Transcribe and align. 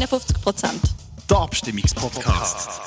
51 0.00 0.40
Prozent. 0.40 0.80
Der 1.28 1.36
Abstimmungspodcast. 1.36 2.80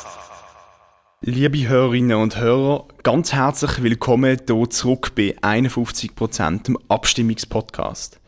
Liebe 1.22 1.68
Hörerinnen 1.68 2.18
und 2.18 2.38
Hörer, 2.38 2.88
ganz 3.04 3.32
herzlich 3.34 3.84
willkommen 3.84 4.39
hier 4.47 4.70
zurück 4.71 5.13
bei 5.13 5.36
51 5.39 6.15
Prozent 6.15 6.68
dem 6.68 6.79
Abstimmungspodcast. 6.88 8.20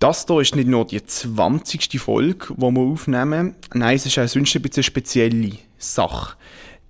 Das 0.00 0.26
hier 0.26 0.40
ist 0.40 0.56
nicht 0.56 0.66
nur 0.66 0.84
die 0.84 1.04
20. 1.06 2.00
Folge, 2.00 2.48
die 2.48 2.60
wir 2.60 2.80
aufnehmen, 2.80 3.54
nein, 3.72 3.94
es 3.94 4.06
ist 4.06 4.18
auch 4.18 4.26
sonst 4.26 4.56
ein 4.56 4.62
bisschen 4.62 4.78
eine 4.78 4.82
spezielle 4.82 5.52
Sache. 5.78 6.36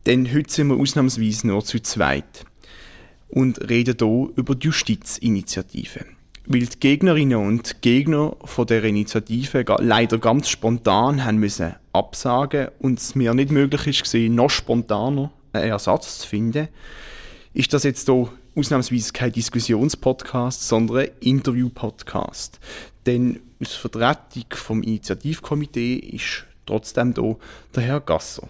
Denn 0.07 0.33
heute 0.33 0.51
sind 0.51 0.69
wir 0.69 0.79
ausnahmsweise 0.79 1.47
nur 1.47 1.63
zu 1.63 1.79
zweit 1.83 2.47
und 3.29 3.69
reden 3.69 3.97
hier 3.99 4.31
über 4.35 4.55
die 4.55 4.65
Justizinitiative. 4.67 6.07
Weil 6.47 6.67
die 6.67 6.81
Gegnerinnen 6.81 7.39
und 7.39 7.83
Gegner 7.83 8.37
von 8.45 8.67
der 8.67 8.83
Initiative 8.83 9.65
leider 9.79 10.19
ganz 10.19 10.49
spontan 10.49 11.25
haben 11.25 11.39
müssen 11.39 11.75
absagen 11.93 12.69
und 12.81 12.99
es 12.99 13.15
mir 13.15 13.33
nicht 13.35 13.51
möglich 13.51 14.01
ist, 14.01 14.15
noch 14.15 14.51
spontaner 14.51 15.31
einen 15.53 15.71
Ersatz 15.71 16.19
zu 16.19 16.29
finden, 16.29 16.69
ist 17.55 17.73
das 17.73 17.85
jetzt 17.85 18.09
hier 18.09 18.29
ausnahmsweise 18.57 19.13
kein 19.13 19.33
Diskussionspodcast, 19.33 20.67
sondern 20.67 20.99
ein 20.99 21.11
Interview-Podcast. 21.21 22.59
Denn 23.07 23.41
aus 23.61 23.75
Vertretung 23.75 24.45
vom 24.51 24.83
Initiativkomitee 24.83 25.97
ist 25.97 26.45
trotzdem 26.67 27.15
hier 27.15 27.37
der 27.75 27.83
Herr 27.83 28.01
Gasser. 28.01 28.49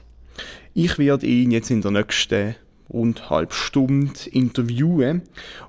Ich 0.74 0.98
werde 0.98 1.26
ihn 1.26 1.50
jetzt 1.50 1.70
in 1.70 1.82
der 1.82 1.90
nächsten 1.90 2.54
rund 2.92 3.30
halb 3.30 3.52
Stunde 3.52 4.12
interviewen 4.30 5.22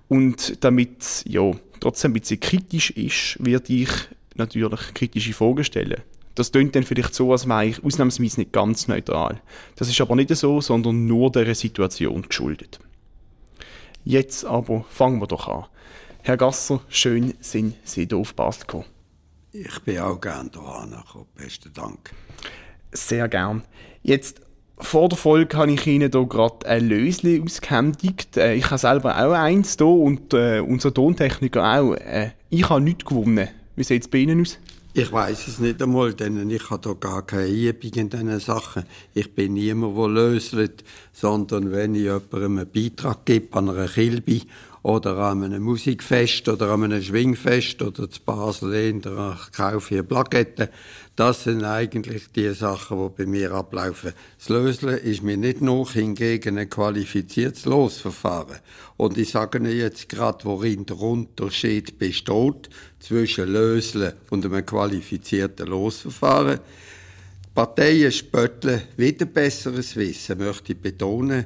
und 0.07 0.63
damit 0.63 1.23
ja 1.27 1.51
trotzdem 1.79 2.11
ein 2.11 2.19
bisschen 2.19 2.39
kritisch 2.39 2.91
ist, 2.91 3.37
werde 3.39 3.73
ich 3.73 3.89
natürlich 4.35 4.93
kritische 4.93 5.33
Fragen 5.33 5.63
stellen. 5.63 6.01
Das 6.35 6.51
klingt 6.51 6.75
dann 6.75 6.83
vielleicht 6.83 7.13
so, 7.13 7.31
als 7.31 7.47
wäre 7.47 7.65
ich 7.65 7.83
ausnahmsweise 7.83 8.41
nicht 8.41 8.51
ganz 8.51 8.87
neutral. 8.87 9.41
Das 9.75 9.87
ist 9.87 10.01
aber 10.01 10.15
nicht 10.15 10.35
so, 10.35 10.61
sondern 10.61 11.05
nur 11.05 11.31
der 11.31 11.53
Situation 11.53 12.23
geschuldet. 12.23 12.79
Jetzt 14.03 14.43
aber 14.43 14.83
fangen 14.89 15.21
wir 15.21 15.27
doch 15.27 15.47
an. 15.47 15.65
Herr 16.23 16.37
Gasser, 16.37 16.81
schön 16.89 17.35
sind 17.41 17.75
Sie 17.83 18.07
hier 18.07 18.17
auf 18.17 18.33
Basel 18.33 18.61
gekommen. 18.61 18.85
Ich 19.51 19.79
bin 19.81 19.99
auch 19.99 20.19
gerne 20.19 20.49
hierher 20.51 21.03
gekommen. 21.05 21.27
Besten 21.35 21.71
Dank. 21.73 22.11
Sehr 22.91 23.27
gern. 23.27 23.63
Jetzt 24.01 24.41
vor 24.83 25.09
der 25.09 25.17
Folge 25.17 25.57
habe 25.57 25.71
ich 25.71 25.87
Ihnen 25.87 26.11
hier 26.11 26.25
gerade 26.25 26.65
ein 26.65 26.87
Lösli 26.87 27.41
ausgehändigt. 27.41 28.37
Äh, 28.37 28.55
ich 28.55 28.65
habe 28.65 28.77
selber 28.77 29.17
auch 29.17 29.33
eins 29.33 29.75
hier 29.77 29.87
und 29.87 30.33
äh, 30.33 30.59
unser 30.59 30.93
Tontechniker 30.93 31.63
auch. 31.63 31.93
Äh, 31.95 32.31
ich 32.49 32.69
habe 32.69 32.81
nichts 32.81 33.05
gewonnen. 33.05 33.47
Wie 33.75 33.83
sieht 33.83 34.03
es 34.03 34.07
bei 34.07 34.19
Ihnen 34.19 34.41
aus? 34.41 34.59
Ich 34.95 35.11
weiß 35.11 35.47
es 35.47 35.57
nicht 35.57 35.81
einmal, 35.81 36.13
denn 36.13 36.49
ich 36.51 36.69
habe 36.69 36.89
hier 36.89 36.95
gar 36.95 37.25
keine 37.25 37.47
Übung 37.47 37.91
in 37.93 38.09
diesen 38.09 38.39
Sachen. 38.39 38.83
Ich 39.15 39.33
bin 39.33 39.53
niemand, 39.55 39.97
der 39.97 40.07
löselt, 40.07 40.83
sondern 41.11 41.71
wenn 41.71 41.95
ich 41.95 42.01
jemandem 42.01 42.59
einen 42.59 42.69
Beitrag 42.71 43.25
gebe 43.25 43.57
an 43.57 43.69
einer 43.69 43.87
Kilbe 43.87 44.41
oder 44.83 45.17
an 45.17 45.43
einem 45.43 45.63
Musikfest 45.63 46.49
oder 46.49 46.71
an 46.71 46.83
einem 46.83 47.01
Schwingfest 47.01 47.81
oder 47.81 48.09
zu 48.09 48.21
Basel 48.21 48.99
der 48.99 49.39
kaufe 49.55 49.95
ich 49.95 50.07
Plaketten. 50.07 50.67
Das 51.15 51.45
sind 51.45 51.63
eigentlich 51.63 52.31
die 52.35 52.53
Sachen, 52.53 52.97
die 52.97 53.23
bei 53.23 53.25
mir 53.25 53.53
ablaufen. 53.53 54.11
Das 54.37 54.49
Löseln 54.49 54.97
ist 54.97 55.23
mir 55.23 55.37
nicht 55.37 55.61
noch 55.61 55.93
hingegen 55.93 56.57
ein 56.57 56.69
qualifiziertes 56.69 57.63
Losverfahren. 57.63 58.57
Und 58.97 59.17
ich 59.17 59.31
sage 59.31 59.59
Ihnen 59.59 59.77
jetzt 59.77 60.09
gerade, 60.09 60.43
worin 60.43 60.85
der 60.85 60.99
Unterschied 60.99 61.97
besteht 61.97 62.69
zwischen 62.99 63.53
Löseln 63.53 64.13
und 64.31 64.45
einem 64.45 64.65
qualifizierten 64.65 65.67
Losverfahren. 65.67 66.59
Die 67.45 67.49
Parteien 67.55 68.11
spötteln 68.11 68.81
wieder 68.97 69.27
besseres 69.27 69.95
Wissen, 69.95 70.39
möchte 70.39 70.73
ich 70.73 70.81
betonen. 70.81 71.45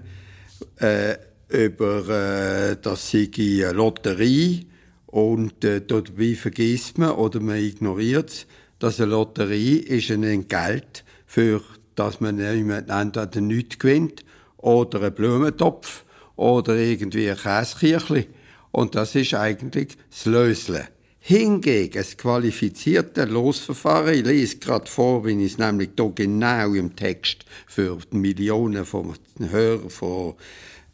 Äh, 0.78 1.18
über 1.50 2.08
äh, 2.10 2.78
das 2.82 3.12
sei 3.12 3.30
eine 3.36 3.72
Lotterie 3.72 4.68
und 5.06 5.64
äh, 5.64 5.82
dabei 5.86 6.36
vergisst 6.36 6.98
man 6.98 7.12
oder 7.12 7.40
man 7.40 7.58
ignoriert 7.58 8.30
es, 8.30 8.48
dass 8.80 9.00
eine 9.00 9.12
Lotterie 9.12 9.78
ist 9.78 10.12
ein 10.12 10.24
Entgelt 10.24 11.04
für 11.26 11.62
dass 11.96 12.22
man 12.22 12.40
entweder 12.40 13.42
nichts 13.42 13.80
gewinnt 13.80 14.24
oder 14.58 15.02
einen 15.02 15.16
Blumentopf 15.16 16.06
oder 16.36 16.76
irgendwie 16.76 17.30
ein 17.30 17.38
Käskirchli. 17.38 18.28
Und 18.72 18.96
das 18.96 19.16
ist 19.16 19.34
eigentlich 19.34 19.98
das 20.10 20.26
Löseln. 20.26 20.88
Hingegen 21.20 21.94
das 21.94 22.16
qualifizierte 22.16 23.26
Losverfahren, 23.26 24.14
ich 24.14 24.26
lese 24.26 24.58
gerade 24.60 24.90
vor, 24.90 25.26
wenn 25.26 25.42
ich 25.42 25.54
es 25.54 25.58
nämlich 25.58 25.90
hier 25.98 26.12
genau 26.14 26.74
im 26.74 26.96
Text 26.96 27.44
für 27.66 27.98
die 28.14 28.18
Millionen 28.18 28.86
von 28.86 29.14
Hörern 29.40 29.90
von 29.90 30.36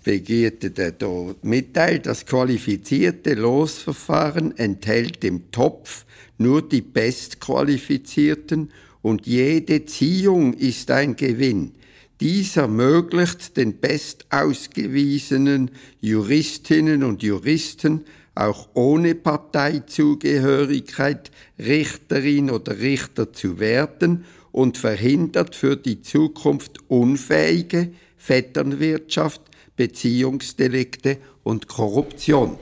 Begierten 0.04 0.74
hier 0.76 1.36
mitteilt, 1.42 2.06
das 2.06 2.26
qualifizierte 2.26 3.36
Losverfahren 3.36 4.58
enthält 4.58 5.24
im 5.24 5.50
Topf 5.52 6.04
nur 6.38 6.68
die 6.68 6.82
Bestqualifizierten 6.82 8.72
und 9.02 9.26
jede 9.26 9.86
Ziehung 9.86 10.54
ist 10.54 10.92
ein 10.92 11.16
Gewinn. 11.16 11.72
Dies 12.20 12.58
ermöglicht 12.58 13.56
den 13.58 13.80
bestausgewiesenen 13.80 15.72
Juristinnen 16.02 17.04
und 17.04 17.24
Juristen 17.24 18.02
auch 18.36 18.70
ohne 18.74 19.16
Parteizugehörigkeit 19.16 21.32
Richterin 21.60 22.50
oder 22.50 22.80
Richter 22.80 23.34
zu 23.34 23.60
werden 23.60 24.24
und 24.52 24.78
verhindert 24.78 25.56
für 25.56 25.76
die 25.76 26.02
Zukunft 26.02 26.78
unfähige 26.88 27.92
Vetternwirtschaft, 28.18 29.42
Beziehungsdelikte 29.76 31.18
und 31.44 31.68
Korruption. 31.68 32.58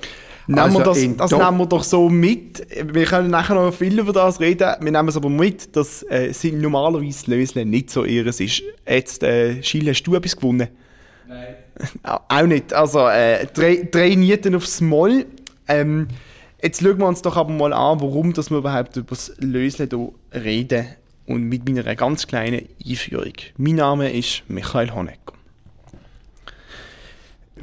Nehmen 0.48 0.74
wir 0.74 0.86
also 0.88 1.16
das, 1.16 1.30
das 1.30 1.32
nehmen 1.32 1.58
wir 1.60 1.66
doch 1.66 1.84
so 1.84 2.10
mit. 2.10 2.66
Wir 2.94 3.06
können 3.06 3.30
nachher 3.30 3.56
noch 3.56 3.74
viel 3.74 3.98
über 4.00 4.12
das 4.12 4.40
reden. 4.40 4.74
Wir 4.82 4.92
nehmen 4.92 5.08
es 5.08 5.16
aber 5.16 5.30
mit, 5.30 5.76
dass 5.76 6.04
äh, 6.04 6.34
sie 6.34 6.52
normalerweise 6.52 7.32
Lösle 7.32 7.66
nicht 7.66 7.90
so 7.90 8.04
ihres 8.06 8.40
ist. 8.40 8.64
Jetzt, 8.88 9.24
äh, 9.24 9.62
Schiel, 9.64 9.88
hast 9.90 10.04
du 10.04 10.16
etwas 10.16 10.36
gewonnen? 10.36 10.68
Nein. 11.28 11.56
Auch 12.04 12.46
nicht. 12.46 12.74
Also, 12.74 13.08
äh, 13.08 13.46
drei, 13.54 13.88
drei 13.90 14.16
Nieten 14.16 14.56
aufs 14.56 14.82
Moll. 14.82 15.26
Ähm, 15.68 16.08
jetzt 16.62 16.82
schauen 16.82 16.98
wir 16.98 17.08
uns 17.08 17.22
doch 17.22 17.38
aber 17.38 17.52
mal 17.52 17.72
an, 17.72 18.02
warum 18.02 18.34
dass 18.34 18.50
wir 18.50 18.58
überhaupt 18.58 18.98
über 18.98 19.10
das 19.10 19.34
Lösle 19.40 19.88
hier 19.90 20.10
reden. 20.34 20.88
Und 21.28 21.44
mit 21.44 21.70
meiner 21.70 21.96
ganz 21.96 22.28
kleinen 22.28 22.68
Einführung. 22.86 23.34
Mein 23.58 23.76
Name 23.76 24.12
ist 24.12 24.44
Michael 24.50 24.92
Honecker. 24.92 25.34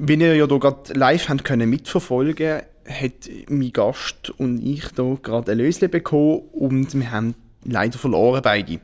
Wie 0.00 0.14
ihr 0.14 0.36
ja 0.36 0.46
hier 0.46 0.58
gerade 0.60 0.92
live 0.92 1.28
habt 1.28 1.42
können 1.42 1.68
mitverfolgen 1.68 2.62
hat 2.88 3.28
mein 3.48 3.72
Gast 3.72 4.30
und 4.38 4.64
ich 4.64 4.84
hier 4.94 5.18
gerade 5.22 5.52
ein 5.52 5.58
Lösle 5.58 5.88
bekommen 5.88 6.42
und 6.52 6.94
wir 6.94 7.10
haben 7.10 7.34
leider 7.64 7.98
verloren 7.98 8.40
beide. 8.42 8.78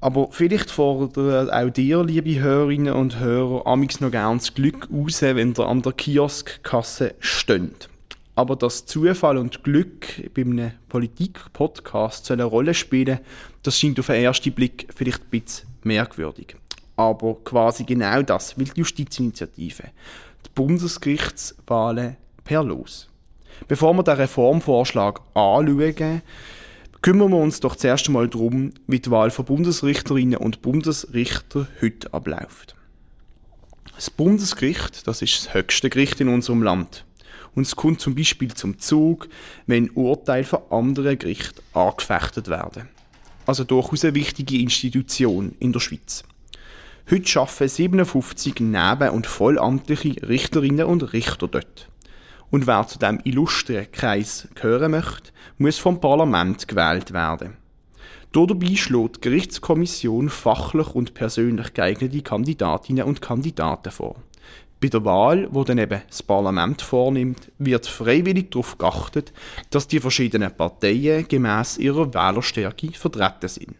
Aber 0.00 0.28
vielleicht 0.30 0.70
fordert 0.70 1.18
auch 1.52 1.70
dir, 1.70 2.04
liebe 2.04 2.40
Hörerinnen 2.40 2.94
und 2.94 3.18
Hörer, 3.18 3.66
amix 3.66 4.00
noch 4.00 4.12
gern 4.12 4.38
das 4.38 4.54
Glück 4.54 4.88
raus, 4.92 5.20
wenn 5.20 5.52
ihr 5.52 5.66
an 5.66 5.82
der 5.82 5.92
Kioskkasse 5.92 7.16
steht. 7.18 7.88
Aber 8.36 8.54
dass 8.54 8.86
Zufall 8.86 9.36
und 9.36 9.64
Glück 9.64 10.30
bei 10.32 10.42
einem 10.42 10.70
Politik-Podcast 10.88 12.30
eine 12.30 12.44
Rolle 12.44 12.74
spielen, 12.74 13.18
das 13.64 13.78
scheint 13.78 13.98
auf 13.98 14.06
den 14.06 14.22
ersten 14.22 14.52
Blick 14.52 14.86
vielleicht 14.94 15.24
ein 15.24 15.30
bisschen 15.30 15.68
merkwürdig 15.82 16.56
aber 17.00 17.36
quasi 17.44 17.84
genau 17.84 18.22
das 18.22 18.58
will 18.58 18.66
die 18.66 18.80
Justizinitiative. 18.80 19.84
Die 20.44 20.50
Bundesgerichtswahlen 20.54 22.16
per 22.44 22.62
Los. 22.62 23.08
Bevor 23.68 23.94
wir 23.94 24.02
den 24.02 24.16
Reformvorschlag 24.16 25.20
anschauen, 25.34 26.22
kümmern 27.00 27.30
wir 27.30 27.38
uns 27.38 27.60
doch 27.60 27.76
zuerst 27.76 28.06
einmal 28.08 28.28
darum, 28.28 28.72
wie 28.86 29.00
die 29.00 29.10
Wahl 29.10 29.30
von 29.30 29.46
Bundesrichterinnen 29.46 30.38
und 30.38 30.60
Bundesrichter 30.60 31.66
heute 31.80 32.12
abläuft. 32.12 32.76
Das 33.94 34.10
Bundesgericht, 34.10 35.06
das 35.06 35.22
ist 35.22 35.46
das 35.46 35.54
höchste 35.54 35.88
Gericht 35.88 36.20
in 36.20 36.28
unserem 36.28 36.62
Land. 36.62 37.04
Und 37.54 37.66
es 37.66 37.76
kommt 37.76 38.00
zum 38.00 38.14
Beispiel 38.14 38.52
zum 38.54 38.78
Zug, 38.78 39.28
wenn 39.66 39.90
Urteile 39.90 40.44
von 40.44 40.60
anderen 40.70 41.18
Gerichten 41.18 41.62
angefechtet 41.72 42.48
werden. 42.48 42.88
Also 43.46 43.64
durchaus 43.64 44.04
eine 44.04 44.14
wichtige 44.14 44.58
Institution 44.58 45.54
in 45.58 45.72
der 45.72 45.80
Schweiz. 45.80 46.24
Heute 47.10 47.40
arbeiten 47.40 47.68
57 47.68 48.60
neben- 48.60 49.10
und 49.10 49.26
vollamtliche 49.26 50.28
Richterinnen 50.28 50.86
und 50.86 51.12
Richter 51.12 51.48
dort. 51.48 51.88
Und 52.50 52.68
wer 52.68 52.86
zu 52.86 53.00
diesem 53.00 53.18
illustren 53.24 53.90
Kreis 53.90 54.46
gehören 54.54 54.92
möchte, 54.92 55.32
muss 55.58 55.78
vom 55.78 56.00
Parlament 56.00 56.68
gewählt 56.68 57.12
werden. 57.12 57.56
Dabei 58.30 58.76
schlägt 58.76 59.16
die 59.16 59.20
Gerichtskommission 59.22 60.28
fachlich 60.28 60.94
und 60.94 61.14
persönlich 61.14 61.74
geeignete 61.74 62.22
Kandidatinnen 62.22 63.04
und 63.04 63.20
Kandidaten 63.20 63.90
vor. 63.90 64.14
Bei 64.80 64.86
der 64.86 65.04
Wahl, 65.04 65.48
wo 65.50 65.64
dann 65.64 65.78
eben 65.78 66.02
das 66.08 66.22
Parlament 66.22 66.80
vornimmt, 66.80 67.50
wird 67.58 67.88
freiwillig 67.88 68.52
darauf 68.52 68.78
geachtet, 68.78 69.32
dass 69.70 69.88
die 69.88 69.98
verschiedenen 69.98 70.56
Parteien 70.56 71.26
gemäß 71.26 71.76
ihrer 71.78 72.14
Wählerstärke 72.14 72.92
vertreten 72.92 73.48
sind. 73.48 73.74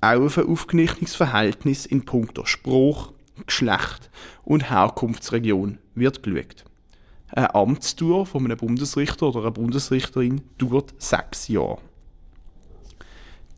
Auch 0.00 0.20
auf 0.20 0.38
ein 0.38 0.46
aufgeglichenes 0.46 1.14
Verhältnis 1.14 1.86
in 1.86 2.04
puncto 2.04 2.44
Spruch, 2.44 3.12
Geschlecht 3.46 4.10
und 4.44 4.70
Herkunftsregion 4.70 5.78
wird 5.94 6.22
geschaut. 6.22 6.64
Eine 7.30 7.54
Amtstour 7.54 8.26
von 8.26 8.44
einem 8.44 8.56
Bundesrichter 8.56 9.28
oder 9.28 9.40
einer 9.40 9.50
Bundesrichterin 9.50 10.42
dauert 10.56 10.94
sechs 10.98 11.48
Jahre. 11.48 11.78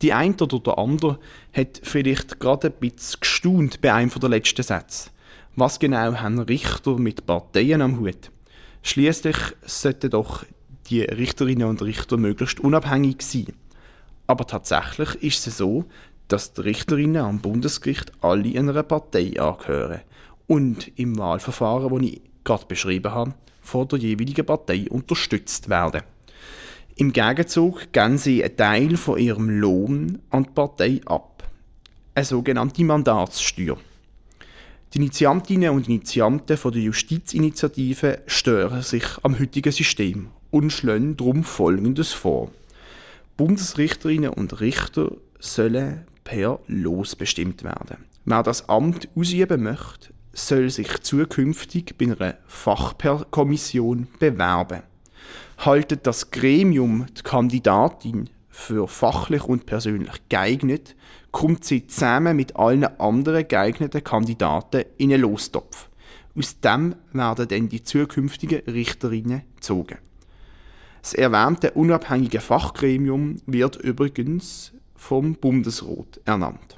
Die 0.01 0.13
eine 0.13 0.35
oder 0.35 0.59
der 0.59 0.77
andere 0.77 1.19
hat 1.53 1.79
vielleicht 1.83 2.39
gerade 2.39 2.67
ein 2.67 2.73
bisschen 2.79 3.19
gestaunt 3.19 3.81
bei 3.81 3.93
einem 3.93 4.09
der 4.09 4.29
letzten 4.29 4.63
Sätze. 4.63 5.11
Was 5.55 5.79
genau 5.79 6.15
haben 6.15 6.39
Richter 6.39 6.97
mit 6.97 7.25
Parteien 7.25 7.81
am 7.81 7.99
Hut? 7.99 8.31
Schließlich 8.81 9.37
sollten 9.65 10.09
doch 10.09 10.43
die 10.89 11.01
Richterinnen 11.01 11.67
und 11.67 11.81
Richter 11.81 12.17
möglichst 12.17 12.59
unabhängig 12.59 13.21
sein. 13.21 13.53
Aber 14.27 14.47
tatsächlich 14.47 15.15
ist 15.21 15.45
es 15.45 15.57
so, 15.57 15.85
dass 16.31 16.53
die 16.53 16.61
Richterinnen 16.61 17.23
am 17.23 17.39
Bundesgericht 17.39 18.11
alle 18.21 18.57
einer 18.57 18.83
Partei 18.83 19.39
angehören 19.39 20.01
und 20.47 20.91
im 20.97 21.17
Wahlverfahren, 21.17 21.89
das 21.89 22.09
ich 22.09 22.21
gerade 22.43 22.65
beschrieben 22.65 23.11
habe, 23.11 23.33
von 23.61 23.87
der 23.87 23.99
jeweiligen 23.99 24.45
Partei 24.45 24.87
unterstützt 24.89 25.69
werden. 25.69 26.01
Im 26.95 27.11
Gegenzug 27.11 27.91
geben 27.91 28.17
sie 28.17 28.43
einen 28.43 28.55
Teil 28.55 28.97
von 28.97 29.19
ihrem 29.19 29.49
Lohn 29.49 30.19
an 30.29 30.43
die 30.43 30.49
Partei 30.49 31.01
ab. 31.05 31.43
Eine 32.15 32.25
sogenannte 32.25 32.83
Mandatssteuer. 32.83 33.77
Die 34.93 34.97
Initiantinnen 34.97 35.69
und 35.69 35.87
Initianten 35.87 36.57
von 36.57 36.71
der 36.71 36.81
Justizinitiative 36.81 38.21
stören 38.27 38.81
sich 38.81 39.05
am 39.23 39.39
heutigen 39.39 39.71
System 39.71 40.27
und 40.49 40.71
schlagen 40.71 41.15
darum 41.15 41.43
Folgendes 41.43 42.11
vor. 42.11 42.51
Bundesrichterinnen 43.37 44.31
und 44.31 44.59
Richter 44.59 45.11
sollen 45.39 46.05
per 46.23 46.59
Los 46.67 47.15
bestimmt 47.15 47.63
werden. 47.63 48.05
Wer 48.25 48.43
das 48.43 48.69
Amt 48.69 49.09
ausüben 49.15 49.63
möchte, 49.63 50.13
soll 50.33 50.69
sich 50.69 51.01
zukünftig 51.01 51.95
bei 51.97 52.05
einer 52.05 52.37
Fachkommission 52.47 54.07
bewerben. 54.19 54.83
Haltet 55.57 56.07
das 56.07 56.31
Gremium 56.31 57.07
die 57.17 57.23
Kandidatin 57.23 58.29
für 58.49 58.87
fachlich 58.87 59.43
und 59.45 59.65
persönlich 59.65 60.21
geeignet, 60.29 60.95
kommt 61.31 61.63
sie 61.63 61.87
zusammen 61.87 62.35
mit 62.35 62.55
allen 62.55 62.83
anderen 62.99 63.47
geeigneten 63.47 64.03
Kandidaten 64.03 64.83
in 64.97 65.13
einen 65.13 65.21
Lostopf. 65.21 65.89
Aus 66.37 66.59
dem 66.59 66.95
werden 67.11 67.47
dann 67.47 67.69
die 67.69 67.83
zukünftigen 67.83 68.61
Richterinnen 68.61 69.43
gezogen. 69.55 69.97
Das 71.01 71.13
erwähnte 71.13 71.71
unabhängige 71.71 72.41
Fachgremium 72.41 73.37
wird 73.45 73.77
übrigens 73.77 74.71
vom 75.01 75.33
Bundesrat 75.33 76.21
ernannt. 76.25 76.77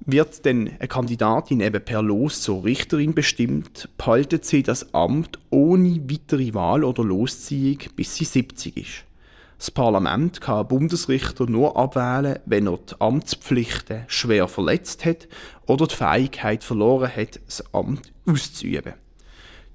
Wird 0.00 0.44
denn 0.46 0.70
eine 0.78 0.88
Kandidatin 0.88 1.60
eben 1.60 1.84
per 1.84 2.00
Los 2.00 2.40
zur 2.40 2.64
Richterin 2.64 3.14
bestimmt, 3.14 3.90
behaltet 3.98 4.46
sie 4.46 4.62
das 4.62 4.94
Amt 4.94 5.38
ohne 5.50 6.00
weitere 6.08 6.54
Wahl 6.54 6.82
oder 6.82 7.04
Losziehung, 7.04 7.78
bis 7.94 8.16
sie 8.16 8.24
70 8.24 8.76
ist. 8.76 9.04
Das 9.58 9.70
Parlament 9.70 10.40
kann 10.40 10.60
einen 10.60 10.68
Bundesrichter 10.68 11.46
nur 11.46 11.76
abwählen, 11.76 12.38
wenn 12.46 12.66
er 12.66 12.78
die 12.78 13.00
Amtspflichten 13.00 14.04
schwer 14.06 14.48
verletzt 14.48 15.04
hat 15.04 15.28
oder 15.66 15.86
die 15.86 15.94
Fähigkeit 15.94 16.64
verloren 16.64 17.14
hat, 17.14 17.38
das 17.44 17.62
Amt 17.74 18.12
auszuüben. 18.26 18.94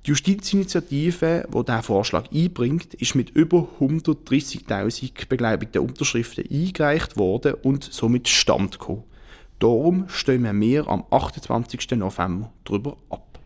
Die 0.06 0.10
Justizinitiative, 0.10 1.48
die 1.48 1.66
diesen 1.66 1.84
Vorschlag 1.84 2.32
einbringt, 2.34 2.96
ist 2.96 3.14
mit 3.14 3.30
über 3.32 3.68
130.000 3.80 5.28
begleiteten 5.28 5.82
Unterschriften 5.82 6.44
eingereicht 6.50 7.18
worden 7.18 7.54
und 7.62 7.84
somit 7.84 8.28
stand. 8.28 8.80
Darum 9.60 10.10
stimmen 10.10 10.60
wir 10.60 10.88
am 10.88 11.04
28. 11.12 11.92
November 11.92 12.52
darüber 12.64 12.98
ab. 13.12 13.40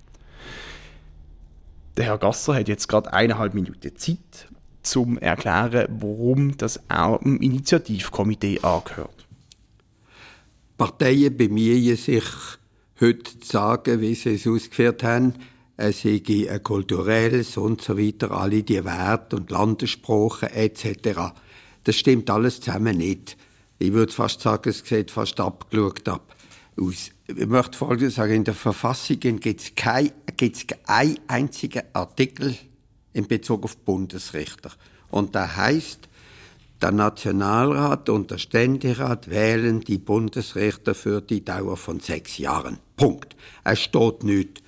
Der 1.97 2.05
Herr 2.05 2.17
Gasser 2.17 2.55
hat 2.55 2.69
jetzt 2.69 2.87
gerade 2.87 3.11
eineinhalb 3.11 3.53
Minuten 3.53 3.95
Zeit, 3.97 4.47
zum 4.81 5.17
erklären, 5.17 5.87
warum 5.99 6.55
das 6.57 6.79
auch 6.89 7.21
im 7.21 7.41
Initiativkomitee 7.41 8.59
angehört. 8.61 9.25
Parteien 10.77 11.35
bemühen 11.35 11.97
sich 11.97 12.25
heute 13.01 13.39
zu 13.39 13.45
sagen, 13.45 13.99
wie 13.99 14.15
sie 14.15 14.35
es 14.35 14.47
ausgeführt 14.47 15.03
haben, 15.03 15.33
es 15.77 16.01
sei 16.01 16.21
ein 16.49 16.63
kulturelles 16.63 17.57
und 17.57 17.81
so 17.81 17.97
weiter, 17.97 18.31
alle 18.31 18.63
die 18.63 18.83
Werte 18.83 19.35
und 19.35 19.51
Landessprachen 19.51 20.49
etc. 20.49 21.33
Das 21.83 21.95
stimmt 21.95 22.29
alles 22.29 22.61
zusammen 22.61 22.97
nicht 22.97 23.37
ich 23.77 23.93
würde 23.93 24.11
fast 24.11 24.41
sagen, 24.41 24.69
es 24.69 24.79
sieht 24.79 25.11
fast 25.11 25.39
abgeschaut 25.39 26.07
ab 26.07 26.35
aus. 26.79 27.11
Ich 27.27 27.47
möchte 27.47 27.77
Folgendes 27.77 28.15
sagen, 28.15 28.33
in 28.33 28.43
der 28.43 28.53
Verfassung 28.53 29.19
gibt 29.19 29.61
es 29.61 29.75
keinen 29.75 30.11
kein 30.37 31.19
einzigen 31.27 31.83
Artikel 31.93 32.55
in 33.13 33.27
Bezug 33.27 33.63
auf 33.63 33.77
Bundesrichter. 33.77 34.71
Und 35.09 35.35
da 35.35 35.55
heißt, 35.55 36.07
der 36.81 36.91
Nationalrat 36.91 38.09
und 38.09 38.31
der 38.31 38.37
Ständerat 38.37 39.29
wählen 39.29 39.81
die 39.81 39.97
Bundesrichter 39.97 40.93
für 40.93 41.21
die 41.21 41.43
Dauer 41.43 41.77
von 41.77 41.99
sechs 41.99 42.37
Jahren. 42.37 42.79
Punkt. 42.97 43.35
Es 43.63 43.79
steht 43.79 44.23
nicht 44.23 44.61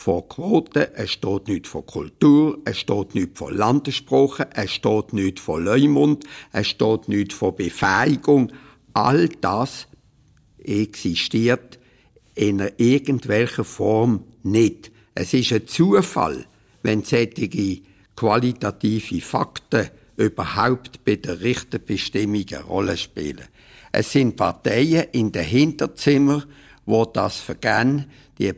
von 0.00 0.26
Quoten, 0.26 0.86
es 0.94 1.10
steht 1.10 1.46
nicht 1.46 1.66
von 1.66 1.84
Kultur, 1.84 2.58
es 2.64 2.78
steht 2.78 3.14
nicht 3.14 3.36
von 3.36 3.54
Landessprache, 3.54 4.48
es 4.54 4.70
steht 4.72 5.12
nicht 5.12 5.38
von 5.38 5.62
Leumund, 5.62 6.24
es 6.52 6.68
steht 6.68 7.06
nicht 7.08 7.34
von 7.34 7.54
Befähigung. 7.54 8.50
All 8.94 9.28
das 9.28 9.88
existiert 10.64 11.78
in 12.34 12.66
irgendwelcher 12.78 13.64
Form 13.64 14.24
nicht. 14.42 14.90
Es 15.14 15.34
ist 15.34 15.52
ein 15.52 15.66
Zufall, 15.66 16.46
wenn 16.82 17.02
solche 17.02 17.82
qualitative 18.16 19.20
Fakten 19.20 19.90
überhaupt 20.16 21.04
bei 21.04 21.16
der 21.16 21.42
Richterbestimmung 21.42 22.46
eine 22.50 22.62
Rolle 22.62 22.96
spielen. 22.96 23.44
Es 23.92 24.12
sind 24.12 24.36
Parteien 24.36 25.08
in 25.12 25.30
den 25.30 25.44
Hinterzimmern, 25.44 26.44
wo 26.90 27.04
das 27.04 27.36
vergehen, 27.36 28.06
die 28.38 28.52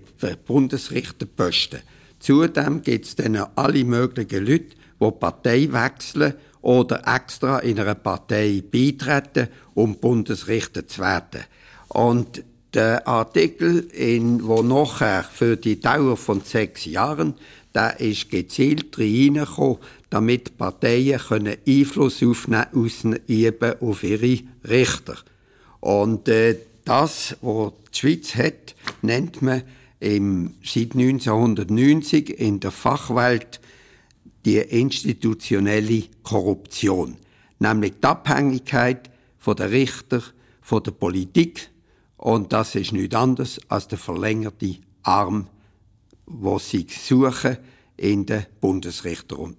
Bundesrichterposten. 0.47 1.81
Zudem 2.19 2.83
gibt 2.83 3.05
es 3.07 3.17
dann 3.17 3.37
alle 3.37 3.85
möglichen 3.85 4.47
Leute, 4.47 4.77
die 5.01 5.11
Partei 5.11 5.69
wechseln 5.73 6.35
oder 6.61 7.03
extra 7.07 7.59
in 7.59 7.81
einer 7.81 7.97
Partei 7.97 8.63
beitreten, 8.63 9.49
um 9.75 9.97
Bundesrichter 9.97 10.87
zu 10.87 11.01
werden. 11.01 11.43
Und 11.89 12.45
der 12.75 13.07
Artikel, 13.07 13.89
in, 13.93 14.47
wo 14.47 14.63
nachher 14.63 15.25
für 15.25 15.57
die 15.57 15.81
Dauer 15.81 16.17
von 16.17 16.41
sechs 16.41 16.85
Jahren, 16.87 17.35
der 17.75 18.01
ist 18.01 18.31
gezielt 18.31 18.99
reingekommen, 18.99 19.79
damit 20.11 20.57
Parteien 20.57 21.19
können 21.19 21.57
Einfluss 21.67 22.23
aufnehmen, 22.23 22.67
ausüben 22.75 23.75
auf 23.81 24.03
ihre 24.05 24.39
Richter. 24.69 25.17
Und 25.81 26.29
äh, 26.29 26.57
das, 26.85 27.37
was 27.41 27.73
die 27.93 27.99
Schweiz 27.99 28.35
hat, 28.35 28.75
nennt 29.03 29.43
man 29.43 29.63
im, 30.01 30.55
seit 30.65 30.95
1990 30.95 32.41
in 32.41 32.61
der 32.61 32.73
Fachwelt 32.73 33.61
die 34.45 34.59
institutionelle 34.59 36.05
Korruption, 36.23 37.17
nämlich 37.59 37.95
die 38.01 38.07
Abhängigkeit 38.07 39.11
von 39.39 39.57
der 39.57 39.71
Richter, 39.71 40.23
von 40.61 40.83
der 40.83 40.91
Politik 40.93 41.71
und 42.17 42.53
das 42.53 42.77
ist 42.77 42.93
nichts 42.93 43.17
anderes 43.17 43.61
als 43.69 43.89
der 43.89 43.99
verlängerte 43.99 44.77
Arm, 45.03 45.49
wo 46.27 46.59
sie 46.61 46.87
suchen 46.89 47.57
in 47.97 48.27
den 48.27 48.47
Bundesrichter. 48.61 49.39
Und 49.39 49.57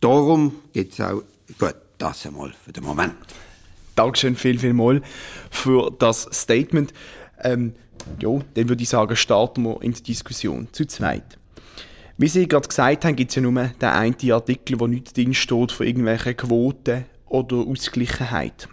darum 0.00 0.54
gibt 0.72 0.92
es 0.92 1.00
auch, 1.00 1.22
gut, 1.58 1.74
das 1.98 2.24
einmal 2.26 2.52
für 2.64 2.72
den 2.72 2.84
Moment. 2.84 3.16
Dankeschön 3.98 4.36
viel, 4.36 4.58
viel 4.58 4.72
mal 4.72 5.02
für 5.50 5.90
das 5.98 6.28
Statement. 6.32 6.92
Ähm, 7.42 7.74
ja, 8.20 8.30
dann 8.54 8.68
würde 8.68 8.82
ich 8.82 8.88
sagen, 8.88 9.16
starten 9.16 9.64
wir 9.64 9.82
in 9.82 9.92
die 9.92 10.02
Diskussion 10.02 10.68
zu 10.72 10.86
zweit. 10.86 11.38
Wie 12.16 12.28
Sie 12.28 12.48
gerade 12.48 12.66
gesagt 12.66 13.04
haben, 13.04 13.16
gibt 13.16 13.30
es 13.30 13.36
ja 13.36 13.42
nur 13.42 13.52
den 13.52 13.88
einen 13.88 14.32
Artikel, 14.32 14.80
wo 14.80 14.86
nicht 14.86 15.16
drin 15.16 15.34
steht 15.34 15.72
von 15.72 15.86
irgendwelchen 15.86 16.36
Quoten 16.36 17.04
oder 17.26 17.56
Ausgleichheit. 17.56 18.68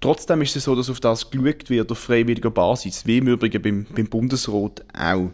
Trotzdem 0.00 0.42
ist 0.42 0.56
es 0.56 0.64
so, 0.64 0.74
dass 0.74 0.90
auf 0.90 1.00
das 1.00 1.30
geschaut 1.30 1.68
wird, 1.70 1.90
auf 1.90 1.98
freiwilliger 1.98 2.50
Basis, 2.50 3.06
wie 3.06 3.18
im 3.18 3.28
Übrigen 3.28 3.62
beim, 3.62 3.86
beim 3.94 4.06
Bundesrat 4.06 4.84
auch. 4.96 5.30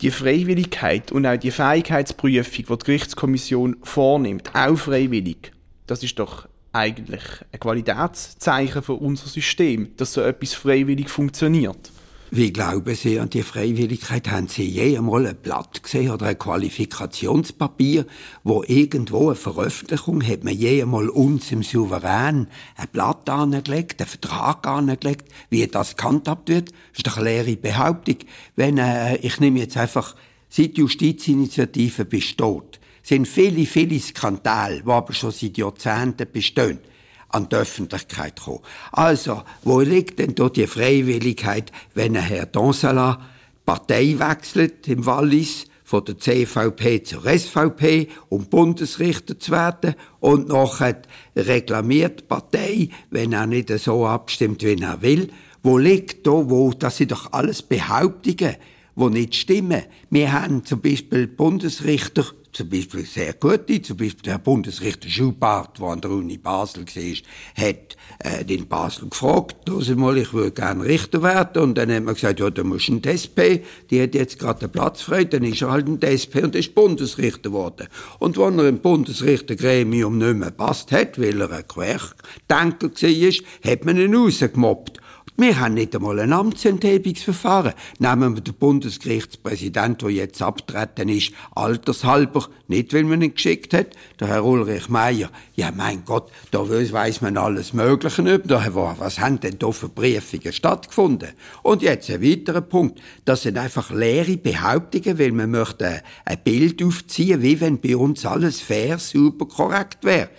Die 0.00 0.10
Freiwilligkeit 0.10 1.12
und 1.12 1.24
auch 1.24 1.36
die 1.36 1.50
Fähigkeitsprüfung, 1.50 2.52
die 2.52 2.62
die 2.62 2.84
Gerichtskommission 2.84 3.76
vornimmt, 3.82 4.50
auch 4.54 4.76
freiwillig, 4.76 5.52
das 5.86 6.02
ist 6.02 6.18
doch 6.18 6.48
eigentlich 6.76 7.22
ein 7.52 7.60
Qualitätszeichen 7.60 8.82
für 8.82 8.94
unser 8.94 9.28
System, 9.28 9.96
dass 9.96 10.12
so 10.12 10.20
etwas 10.20 10.54
freiwillig 10.54 11.08
funktioniert. 11.08 11.90
Wie 12.32 12.52
glauben 12.52 12.94
Sie 12.96 13.20
an 13.20 13.30
die 13.30 13.44
Freiwilligkeit? 13.44 14.28
Haben 14.28 14.48
Sie 14.48 14.64
je 14.64 14.98
einmal 14.98 15.26
ein 15.26 15.36
Blatt 15.36 15.82
gesehen 15.82 16.10
oder 16.10 16.26
ein 16.26 16.38
Qualifikationspapier, 16.38 18.04
wo 18.42 18.64
irgendwo 18.66 19.28
eine 19.28 19.36
Veröffentlichung 19.36 20.26
hat 20.26 20.42
man 20.42 20.54
je 20.54 20.82
einmal 20.82 21.08
uns 21.08 21.52
im 21.52 21.62
Souverän 21.62 22.48
ein 22.76 22.88
Blatt 22.90 23.30
angelegt, 23.30 24.00
einen 24.00 24.08
Vertrag 24.08 24.66
angelegt, 24.66 25.28
wie 25.50 25.64
das 25.68 25.96
gehandhabt 25.96 26.48
wird? 26.48 26.70
Das 26.70 26.98
ist 26.98 27.06
doch 27.06 27.18
eine 27.18 27.30
leere 27.30 27.56
Behauptung. 27.56 28.16
Wenn, 28.56 28.78
äh, 28.78 29.16
ich 29.18 29.38
nehme 29.38 29.60
jetzt 29.60 29.76
einfach, 29.76 30.16
seit 30.48 30.76
Justizinitiative 30.78 32.04
besteht, 32.04 32.80
sind 33.06 33.28
viele, 33.28 33.66
viele 33.66 34.00
Skandale, 34.00 34.82
die 34.82 34.90
aber 34.90 35.12
schon 35.12 35.30
seit 35.30 35.56
Jahrzehnten 35.56 36.26
bestehen 36.32 36.80
an 37.28 37.48
die 37.48 37.56
Öffentlichkeit 37.56 38.40
kommen. 38.40 38.60
Also, 38.90 39.42
wo 39.62 39.80
liegt 39.80 40.18
denn 40.18 40.34
da 40.34 40.48
die 40.48 40.66
Freiwilligkeit, 40.66 41.70
wenn 41.94 42.16
ein 42.16 42.22
Herr 42.24 42.46
Donsala 42.46 43.20
Partei 43.64 44.16
wechselt 44.18 44.88
im 44.88 45.06
Wallis, 45.06 45.66
von 45.84 46.04
der 46.04 46.18
CVP 46.18 47.04
zur 47.04 47.22
SVP, 47.24 48.08
um 48.28 48.46
Bundesrichter 48.46 49.38
zu 49.38 49.52
werden 49.52 49.94
und 50.18 50.48
nachher 50.48 51.00
reklamiert 51.36 52.20
die 52.20 52.24
Partei, 52.24 52.88
wenn 53.10 53.32
er 53.32 53.46
nicht 53.46 53.68
so 53.78 54.04
abstimmt, 54.04 54.64
wie 54.64 54.82
er 54.82 55.00
will. 55.00 55.30
Wo 55.62 55.78
liegt 55.78 56.26
da, 56.26 56.32
wo, 56.32 56.72
das 56.72 56.96
sind 56.96 57.12
doch 57.12 57.32
alles 57.32 57.62
Behauptungen, 57.62 58.56
die 58.96 59.10
nicht 59.10 59.36
stimmen. 59.36 59.82
Wir 60.10 60.32
haben 60.32 60.64
zum 60.64 60.80
Beispiel 60.80 61.28
Bundesrichter 61.28 62.24
zum 62.56 62.70
Beispiel 62.70 63.04
sehr 63.04 63.34
gute, 63.34 63.82
zum 63.82 63.98
Beispiel 63.98 64.22
der 64.22 64.38
Bundesrichter 64.38 65.10
Schubart, 65.10 65.78
der 65.78 65.86
an 65.88 66.00
der 66.00 66.10
Uni 66.10 66.38
Basel 66.38 66.86
war, 66.86 67.64
hat 67.66 67.96
äh, 68.20 68.44
den 68.46 68.66
Basel 68.66 69.10
gefragt, 69.10 69.68
mal, 69.96 70.16
ich 70.16 70.32
würde 70.32 70.52
gerne 70.52 70.84
Richter 70.84 71.22
werden. 71.22 71.62
Und 71.62 71.74
dann 71.76 71.92
hat 71.92 72.04
man 72.04 72.14
gesagt, 72.14 72.40
ja, 72.40 72.48
da 72.48 72.64
musst 72.64 72.88
du 72.88 72.94
ein 72.94 73.02
DSP, 73.02 73.62
die 73.90 74.00
hat 74.00 74.14
jetzt 74.14 74.38
gerade 74.38 74.62
einen 74.62 74.72
Platz 74.72 75.02
frei, 75.02 75.24
dann 75.24 75.44
ist 75.44 75.60
er 75.60 75.70
halt 75.70 75.86
ein 75.86 76.00
DSP 76.00 76.44
und 76.44 76.54
ist 76.54 76.74
Bundesrichter 76.74 77.50
geworden. 77.50 77.88
Und 78.20 78.38
wenn 78.38 78.58
er 78.58 78.68
im 78.68 78.78
Bundesrichtergremium 78.78 80.16
nicht 80.16 80.36
mehr 80.36 80.50
passt 80.50 80.92
hat, 80.92 81.20
weil 81.20 81.38
er 81.38 81.50
ein 81.50 81.68
Querdenker 81.68 82.90
war, 82.90 83.70
hat 83.70 83.84
man 83.84 83.98
ihn 83.98 84.14
rausgemobbt. 84.14 85.00
Wir 85.38 85.60
haben 85.60 85.74
nicht 85.74 85.94
einmal 85.94 86.18
ein 86.18 86.32
Amtsenthebungsverfahren. 86.32 87.74
Nehmen 87.98 88.36
wir 88.36 88.40
den 88.40 88.54
Bundesgerichtspräsident, 88.54 90.00
der 90.00 90.08
jetzt 90.08 90.40
abtreten 90.40 91.10
ist, 91.10 91.32
altershalber, 91.54 92.48
nicht 92.68 92.94
weil 92.94 93.04
man 93.04 93.20
ihn 93.20 93.34
geschickt 93.34 93.74
hat, 93.74 93.88
der 94.18 94.28
Herr 94.28 94.46
Ulrich 94.46 94.88
Meier. 94.88 95.28
Ja, 95.54 95.72
mein 95.76 96.06
Gott, 96.06 96.32
da 96.52 96.66
weiss 96.66 97.20
man 97.20 97.36
alles 97.36 97.74
Mögliche. 97.74 98.38
Da, 98.38 98.74
was 98.98 99.20
haben 99.20 99.38
denn 99.38 99.58
da 99.58 99.72
für 99.72 99.90
Briefungen 99.90 100.54
stattgefunden? 100.54 101.28
Und 101.62 101.82
jetzt 101.82 102.10
ein 102.10 102.22
weiterer 102.22 102.62
Punkt. 102.62 102.98
Das 103.26 103.42
sind 103.42 103.58
einfach 103.58 103.90
leere 103.90 104.38
Behauptungen, 104.38 105.18
weil 105.18 105.32
man 105.32 105.50
möchte 105.50 106.02
ein 106.24 106.38
Bild 106.42 106.82
aufziehen, 106.82 107.42
wie 107.42 107.60
wenn 107.60 107.78
bei 107.78 107.94
uns 107.94 108.24
alles 108.24 108.62
fair, 108.62 108.98
super, 108.98 109.44
korrekt 109.44 110.02
wäre. 110.02 110.30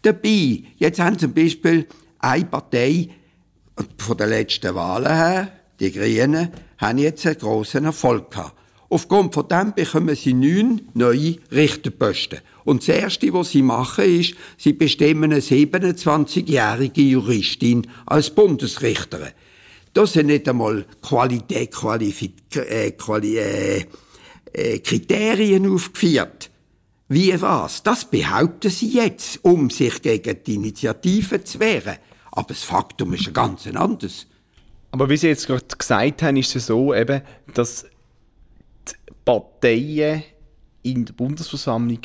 Dabei, 0.00 0.62
jetzt 0.78 0.98
haben 0.98 1.18
zum 1.18 1.34
Beispiel 1.34 1.86
eine 2.20 2.46
Partei 2.46 3.10
von 3.98 4.16
den 4.16 4.30
letzten 4.30 4.74
Wahlen 4.74 5.14
her, 5.14 5.52
die 5.80 5.92
Grünen, 5.92 6.50
haben 6.78 6.98
jetzt 6.98 7.26
einen 7.26 7.38
grossen 7.38 7.84
Erfolg 7.84 8.30
gehabt. 8.30 8.54
Aufgrund 8.88 9.34
von 9.34 9.48
dem 9.48 9.74
bekommen 9.74 10.14
sie 10.14 10.32
neun 10.32 10.82
neue 10.94 11.36
Richterposten. 11.50 12.40
Und 12.64 12.82
das 12.82 12.96
Erste, 12.96 13.32
was 13.32 13.50
sie 13.50 13.62
machen, 13.62 14.04
ist, 14.04 14.34
sie 14.56 14.72
bestimmen 14.72 15.32
eine 15.32 15.40
27-jährige 15.40 17.02
Juristin 17.02 17.86
als 18.06 18.30
Bundesrichterin. 18.30 19.32
Das 19.92 20.12
sind 20.12 20.26
nicht 20.26 20.48
einmal 20.48 20.84
Qualität, 21.02 21.72
Qualifik 21.72 22.34
äh, 22.54 22.92
Quali 22.92 23.38
äh, 23.38 23.84
äh, 24.52 24.78
Kriterien 24.80 25.72
aufgeführt. 25.72 26.50
Wie 27.08 27.40
was? 27.40 27.82
Das 27.82 28.04
behaupten 28.04 28.70
sie 28.70 28.88
jetzt, 28.88 29.40
um 29.42 29.70
sich 29.70 30.02
gegen 30.02 30.42
die 30.44 30.54
Initiative 30.56 31.42
zu 31.42 31.60
wehren. 31.60 31.96
Aber 32.36 32.48
das 32.48 32.62
Faktum 32.62 33.14
ist 33.14 33.26
ein 33.26 33.32
ganz 33.32 33.66
anderes. 33.66 34.26
Aber 34.92 35.08
wie 35.08 35.16
Sie 35.16 35.26
jetzt 35.26 35.46
gerade 35.46 35.64
gesagt 35.76 36.22
haben, 36.22 36.36
ist 36.36 36.54
es 36.54 36.66
so, 36.66 36.94
eben, 36.94 37.22
dass 37.54 37.86
die 38.88 38.94
Parteien 39.24 40.22
in 40.82 41.04
der 41.06 41.14
Bundesversammlung 41.14 42.00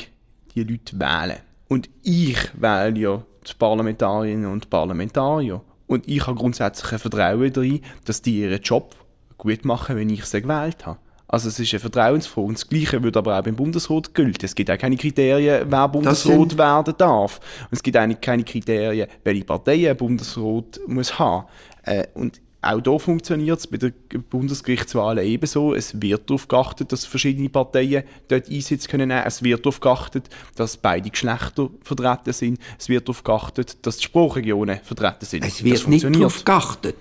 die 0.54 0.64
Leute 0.64 0.98
wählen. 0.98 1.38
Und 1.68 1.88
ich 2.02 2.38
wähle 2.60 2.98
ja 2.98 3.22
die 3.46 3.54
Parlamentarierinnen 3.58 4.50
und 4.50 4.70
Parlamentarier. 4.70 5.62
Und 5.86 6.08
ich 6.08 6.26
habe 6.26 6.38
grundsätzlich 6.38 6.92
ein 6.92 6.98
Vertrauen 6.98 7.52
darin, 7.52 7.82
dass 8.06 8.22
die 8.22 8.40
ihren 8.40 8.60
Job 8.62 8.94
gut 9.36 9.64
machen, 9.66 9.96
wenn 9.96 10.08
ich 10.08 10.24
sie 10.24 10.40
gewählt 10.40 10.86
habe. 10.86 10.98
Also 11.32 11.48
es 11.48 11.58
ist 11.58 11.72
eine 11.72 11.80
Vertrauensfrage. 11.80 12.46
Und 12.46 12.58
das 12.58 12.68
Gleiche 12.68 13.02
würde 13.02 13.18
aber 13.18 13.38
auch 13.38 13.42
beim 13.42 13.56
Bundesrat 13.56 14.14
gelten. 14.14 14.44
Es 14.44 14.54
gibt 14.54 14.70
auch 14.70 14.76
keine 14.76 14.98
Kriterien, 14.98 15.64
wer 15.66 15.88
Bundesrat 15.88 16.58
werden 16.58 16.94
darf. 16.98 17.40
Und 17.62 17.72
es 17.72 17.82
gibt 17.82 17.96
auch 17.96 18.06
keine 18.20 18.44
Kriterien, 18.44 19.08
welche 19.24 19.44
Partei 19.44 19.90
ein 19.90 19.96
Bundesrat 19.96 20.78
muss 20.86 21.18
haben. 21.18 21.46
Äh, 21.84 22.04
und 22.12 22.38
auch 22.60 22.80
hier 22.84 22.98
funktioniert 22.98 23.58
es 23.58 23.66
bei 23.66 23.78
der 23.78 23.92
Bundesgerichtswahl 24.28 25.18
ebenso. 25.20 25.74
Es 25.74 25.98
wird 26.02 26.28
darauf 26.28 26.46
geachtet, 26.48 26.92
dass 26.92 27.06
verschiedene 27.06 27.48
Parteien 27.48 28.04
dort 28.28 28.50
Einsitz 28.50 28.86
können 28.86 29.08
nehmen. 29.08 29.24
Es 29.24 29.42
wird 29.42 29.64
darauf 29.64 29.80
geachtet, 29.80 30.28
dass 30.54 30.76
beide 30.76 31.08
Geschlechter 31.08 31.70
vertreten 31.82 32.34
sind. 32.34 32.58
Es 32.78 32.90
wird 32.90 33.08
darauf 33.08 33.24
geachtet, 33.24 33.78
dass 33.86 33.96
die 33.96 34.04
Sprachregionen 34.04 34.80
vertreten 34.82 35.24
sind. 35.24 35.46
Es 35.46 35.64
wird 35.64 35.88
nicht 35.88 36.04
darauf 36.04 36.44
geachtet. 36.44 36.96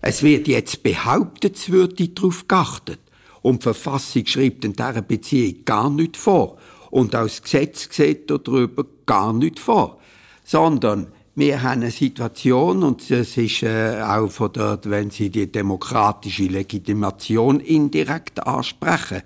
Es 0.00 0.24
wird 0.24 0.48
jetzt 0.48 0.82
behauptet, 0.82 1.54
es 1.54 1.70
würde 1.70 2.08
darauf 2.08 2.48
geachtet. 2.48 2.98
Und 3.42 3.60
die 3.60 3.64
Verfassung 3.64 4.26
schreibt 4.26 4.64
in 4.64 4.72
dieser 4.72 5.02
Beziehung 5.02 5.64
gar 5.64 5.90
nicht 5.90 6.16
vor. 6.16 6.58
Und 6.90 7.14
auch 7.16 7.22
das 7.24 7.42
Gesetz 7.42 7.88
sieht 7.90 8.30
darüber 8.30 8.84
gar 9.06 9.32
nicht 9.32 9.58
vor. 9.58 9.98
Sondern 10.44 11.08
wir 11.34 11.62
haben 11.62 11.80
eine 11.80 11.90
Situation, 11.90 12.82
und 12.82 13.10
das 13.10 13.38
ist 13.38 13.62
äh, 13.62 14.02
auch 14.02 14.30
von 14.30 14.52
der, 14.52 14.78
wenn 14.84 15.08
Sie 15.10 15.30
die 15.30 15.50
demokratische 15.50 16.44
Legitimation 16.44 17.58
indirekt 17.60 18.46
ansprechen. 18.46 19.22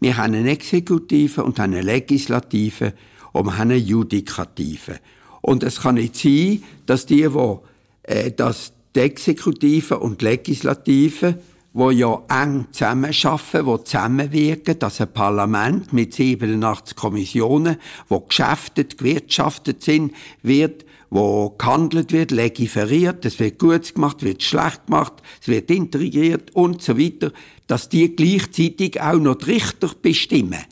Wir 0.00 0.16
haben 0.16 0.34
eine 0.34 0.50
Exekutive 0.50 1.44
und 1.44 1.60
eine 1.60 1.80
Legislative 1.80 2.94
und 3.32 3.46
wir 3.46 3.52
haben 3.58 3.70
eine 3.70 3.76
Judikative. 3.76 4.98
Und 5.42 5.62
es 5.62 5.82
kann 5.82 5.94
nicht 5.94 6.16
sein, 6.16 6.64
dass 6.86 7.06
die, 7.06 7.32
wo, 7.32 7.62
äh, 8.02 8.32
dass 8.32 8.72
die 8.96 9.00
Exekutive 9.00 10.00
und 10.00 10.22
die 10.22 10.24
Legislative 10.24 11.38
wo 11.74 11.90
ja 11.90 12.22
eng 12.28 12.68
zusammenarbeiten, 12.70 13.66
wo 13.66 13.78
zusammenwirken, 13.78 14.78
dass 14.78 15.00
ein 15.00 15.12
Parlament 15.12 15.92
mit 15.92 16.14
87 16.14 16.96
Kommissionen, 16.96 17.76
wo 18.08 18.20
geschäftet, 18.20 18.96
gewirtschaftet 18.96 19.82
sind, 19.82 20.14
wird, 20.42 20.86
wo 21.10 21.50
gehandelt 21.50 22.12
wird, 22.12 22.30
legiferiert, 22.30 23.24
es 23.24 23.40
wird 23.40 23.58
gut 23.58 23.92
gemacht, 23.92 24.22
wird 24.22 24.44
schlecht 24.44 24.86
gemacht, 24.86 25.14
es 25.42 25.48
wird 25.48 25.68
integriert 25.68 26.54
und 26.54 26.80
so 26.80 26.96
weiter, 26.96 27.32
dass 27.66 27.88
die 27.88 28.14
gleichzeitig 28.14 29.00
auch 29.00 29.18
noch 29.18 29.34
die 29.34 29.52
Richter 29.52 29.90
bestimmen. 30.00 30.62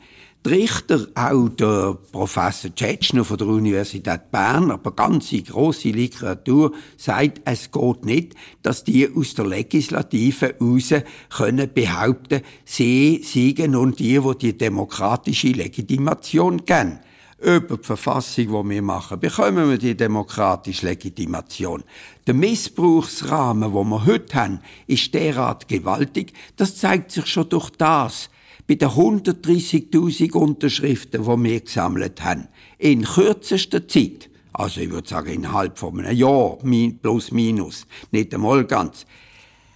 Die 0.45 0.49
Richter, 0.49 1.07
auch 1.15 1.47
der 1.47 1.97
Professor 2.11 2.75
Tschetschner 2.75 3.23
von 3.23 3.37
der 3.37 3.47
Universität 3.47 4.29
Bern, 4.29 4.71
aber 4.71 4.91
ganze 4.91 5.41
große 5.41 5.87
Literatur 5.87 6.73
sagt, 6.97 7.39
es 7.45 7.71
geht 7.71 8.03
nicht, 8.03 8.35
dass 8.61 8.83
die 8.83 9.09
aus 9.09 9.35
der 9.35 9.45
Legislative 9.45 10.55
raus 10.59 10.93
können 11.29 11.73
behaupten, 11.73 12.41
sie 12.65 13.21
siegen 13.23 13.77
und 13.77 13.99
die, 13.99 14.21
wo 14.21 14.33
die 14.33 14.57
demokratische 14.57 15.47
Legitimation 15.47 16.65
kennen. 16.65 16.99
Über 17.41 17.77
die 17.77 17.83
Verfassung, 17.83 18.47
die 18.47 18.69
wir 18.69 18.81
machen, 18.81 19.21
bekommen 19.21 19.69
wir 19.69 19.77
die 19.77 19.95
demokratische 19.95 20.87
Legitimation. 20.87 21.85
Der 22.27 22.33
Missbrauchsrahmen, 22.33 23.73
den 23.73 23.89
wir 23.89 24.05
heute 24.05 24.35
haben, 24.35 24.59
ist 24.87 25.13
derart 25.13 25.69
gewaltig, 25.69 26.33
das 26.57 26.75
zeigt 26.75 27.11
sich 27.11 27.27
schon 27.27 27.47
durch 27.47 27.69
das, 27.69 28.29
bei 28.67 28.75
den 28.75 28.89
130.000 28.89 30.33
Unterschriften, 30.33 31.23
die 31.23 31.43
wir 31.43 31.59
gesammelt 31.59 32.23
haben, 32.23 32.47
in 32.77 33.03
kürzester 33.03 33.85
Zeit, 33.87 34.29
also 34.53 34.81
ich 34.81 34.91
würde 34.91 35.09
sagen 35.09 35.33
innerhalb 35.33 35.77
von 35.77 35.99
einem 35.99 36.15
Jahr, 36.15 36.57
plus 37.01 37.31
minus, 37.31 37.85
nicht 38.11 38.33
einmal 38.33 38.63
ganz, 38.65 39.05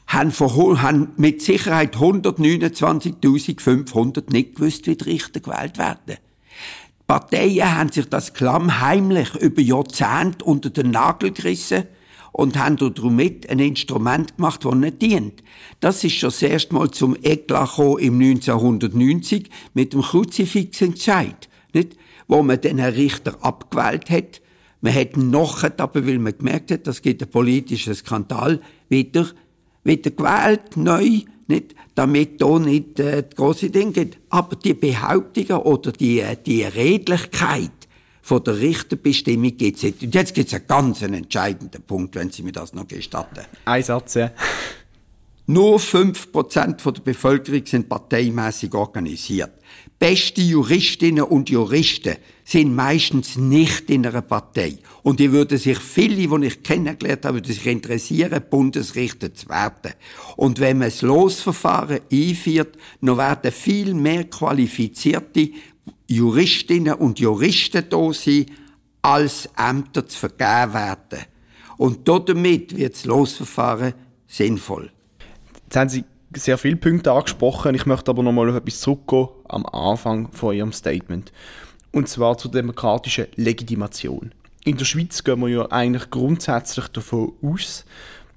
haben, 0.10 1.12
mit 1.18 1.42
Sicherheit 1.42 1.98
129.500 1.98 4.32
nicht 4.32 4.56
gewusst, 4.56 4.88
wie 4.88 4.96
die 4.96 5.04
Richter 5.04 5.42
gewählt 5.42 5.78
werden. 5.78 6.00
Die 6.08 6.16
Parteien 7.08 7.78
haben 7.78 7.92
sich 7.92 8.08
das 8.08 8.34
Klamm 8.34 8.80
heimlich 8.80 9.36
über 9.36 9.62
Jahrzehnte 9.62 10.46
unter 10.46 10.70
den 10.70 10.92
Nagel 10.92 11.32
gerissen 11.32 11.84
und 12.38 12.56
haben 12.56 12.78
damit 12.78 13.50
ein 13.50 13.58
Instrument 13.58 14.38
gemacht, 14.38 14.64
das 14.64 14.76
nicht 14.76 15.02
dient. 15.02 15.44
Das 15.80 16.04
ist 16.04 16.14
schon 16.14 16.30
das 16.30 16.42
erste 16.42 16.74
Mal 16.76 16.92
zum 16.92 17.18
Eklat 17.24 17.80
im 18.00 18.22
1990 18.22 19.50
mit 19.74 19.94
dem 19.94 20.04
Kruzifixentscheid, 20.04 21.50
nicht? 21.74 21.98
Wo 22.28 22.44
man 22.44 22.62
den 22.62 22.78
Herrn 22.78 22.94
Richter 22.94 23.38
abgewählt 23.42 24.10
hat. 24.12 24.42
Man 24.82 24.94
hat 24.94 25.18
noch, 25.18 25.64
aber 25.64 26.06
weil 26.06 26.20
man 26.20 26.38
gemerkt 26.38 26.72
hat, 26.72 26.86
das 26.86 27.02
gibt 27.02 27.24
einen 27.24 27.32
politischen 27.32 27.96
Skandal, 27.96 28.62
wieder 28.88 29.28
wieder 29.84 30.12
gewählt, 30.12 30.78
neu, 30.78 31.22
nicht, 31.48 31.74
damit 31.96 32.40
da 32.40 32.60
nicht 32.60 33.00
äh, 33.00 33.24
große 33.36 33.72
Ding 33.72 33.94
geht. 33.94 34.18
Aber 34.30 34.56
die 34.58 34.74
Behauptungen 34.74 35.62
oder 35.64 35.92
die, 35.92 36.20
äh, 36.20 36.36
die 36.46 36.64
Redlichkeit 36.64 37.72
von 38.28 38.44
der 38.44 38.60
Richterbestimmung 38.60 39.56
gibt 39.56 39.78
es 39.78 39.84
nicht. 39.84 40.04
Und 40.04 40.14
jetzt 40.14 40.34
gibt 40.34 40.50
es 40.50 40.54
einen 40.54 40.68
ganz 40.68 41.02
entscheidenden 41.02 41.82
Punkt, 41.82 42.14
wenn 42.16 42.30
Sie 42.30 42.44
mir 42.44 42.52
das 42.52 42.74
noch 42.74 42.86
gestatten. 42.86 43.46
Ein 43.64 43.82
Satz, 43.82 44.16
ja. 44.16 44.32
Nur 45.46 45.80
5% 45.80 46.92
der 46.92 47.02
Bevölkerung 47.02 47.66
sind 47.66 47.88
parteimäßig 47.88 48.74
organisiert. 48.74 49.52
Beste 49.98 50.42
Juristinnen 50.42 51.24
und 51.24 51.50
Juristen 51.50 52.18
sind 52.44 52.76
meistens 52.76 53.38
nicht 53.38 53.90
in 53.90 54.06
einer 54.06 54.22
Partei. 54.22 54.78
Und 55.04 55.22
die 55.22 55.32
würden 55.32 55.58
sich, 55.58 55.80
viele, 55.80 56.16
die 56.16 56.48
ich 56.48 56.62
kennengelernt 56.64 57.24
habe, 57.24 57.38
würden 57.38 57.54
sich 57.54 57.66
interessieren, 57.66 58.44
Bundesrichter 58.50 59.34
zu 59.34 59.48
werden. 59.48 59.94
Und 60.36 60.60
wenn 60.60 60.80
man 60.80 60.90
das 60.90 61.02
Losverfahren 61.02 62.02
einführt, 62.12 62.78
dann 63.00 63.18
werden 63.18 63.54
viel 63.54 63.94
mehr 63.94 64.26
qualifizierte 64.26 65.50
Juristinnen 66.08 66.94
und 66.94 67.20
Juristen 67.20 67.86
da 67.90 68.14
sein, 68.14 68.46
als 69.02 69.50
Ämter 69.58 70.08
zu 70.08 70.20
vergeben 70.20 70.74
werden. 70.74 71.26
Und 71.78 72.08
damit 72.08 72.76
wird 72.76 72.96
das 72.96 73.06
Losverfahren 73.06 73.94
sinnvoll. 74.28 74.92
Jetzt 75.66 75.76
haben 75.76 75.90
Sie 75.90 76.04
sehr 76.36 76.58
viele 76.58 76.76
Punkte 76.76 77.12
angesprochen. 77.12 77.76
Ich 77.76 77.86
möchte 77.86 78.12
aber 78.12 78.24
nochmal 78.24 78.50
auf 78.50 78.56
etwas 78.56 78.80
zurückgehen 78.82 79.28
am 79.48 79.66
Anfang 79.66 80.32
von 80.32 80.56
Ihrem 80.56 80.74
Statement. 80.74 81.32
Und 81.92 82.10
zwar 82.10 82.38
zur 82.38 82.52
demokratischen 82.52 83.28
Legitimation. 83.36 84.34
In 84.66 84.78
der 84.78 84.86
Schweiz 84.86 85.24
gehen 85.24 85.40
wir 85.40 85.48
ja 85.48 85.72
eigentlich 85.72 86.10
grundsätzlich 86.10 86.88
davon 86.90 87.34
aus, 87.42 87.86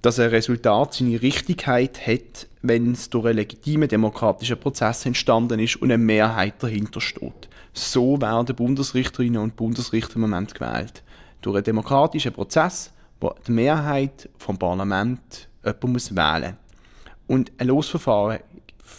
dass 0.03 0.19
ein 0.19 0.31
Resultat 0.31 0.95
seine 0.95 1.21
Richtigkeit 1.21 2.07
hat, 2.07 2.47
wenn 2.63 2.93
es 2.93 3.11
durch 3.11 3.27
einen 3.27 3.37
legitimen 3.37 3.89
demokratischen 3.89 4.59
Prozess 4.59 5.05
entstanden 5.05 5.61
ist 5.61 5.77
und 5.77 5.91
eine 5.91 6.03
Mehrheit 6.03 6.63
dahinter 6.63 7.01
steht. 7.01 7.50
So 7.73 8.21
werden 8.21 8.57
Bundesrichterinnen 8.57 9.41
und 9.41 9.57
Bundesrichter 9.57 10.17
im 10.17 10.23
Moment 10.23 10.55
gewählt. 10.55 11.03
Durch 11.41 11.57
einen 11.57 11.65
demokratischen 11.65 12.33
Prozess, 12.33 12.93
wo 13.21 13.35
die 13.47 13.53
Mehrheit 13.53 14.29
vom 14.39 14.59
Parlament 14.59 15.49
jemanden 15.65 15.93
muss 15.93 16.15
wählen 16.15 16.57
muss. 16.57 17.27
Und 17.27 17.53
ein 17.59 17.69
Losverfahren 17.69 18.41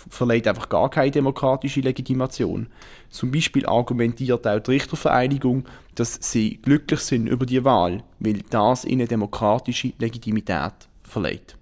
verleiht 0.09 0.47
einfach 0.47 0.69
gar 0.69 0.89
keine 0.89 1.11
demokratische 1.11 1.81
Legitimation. 1.81 2.67
Zum 3.09 3.31
Beispiel 3.31 3.65
argumentiert 3.65 4.47
auch 4.47 4.59
die 4.59 4.71
Richtervereinigung, 4.71 5.65
dass 5.95 6.17
sie 6.21 6.57
glücklich 6.57 7.01
sind 7.01 7.27
über 7.27 7.45
die 7.45 7.63
Wahl, 7.63 8.03
weil 8.19 8.41
das 8.49 8.85
ihnen 8.85 9.07
demokratische 9.07 9.93
Legitimität 9.99 10.73
verleiht. 11.03 11.57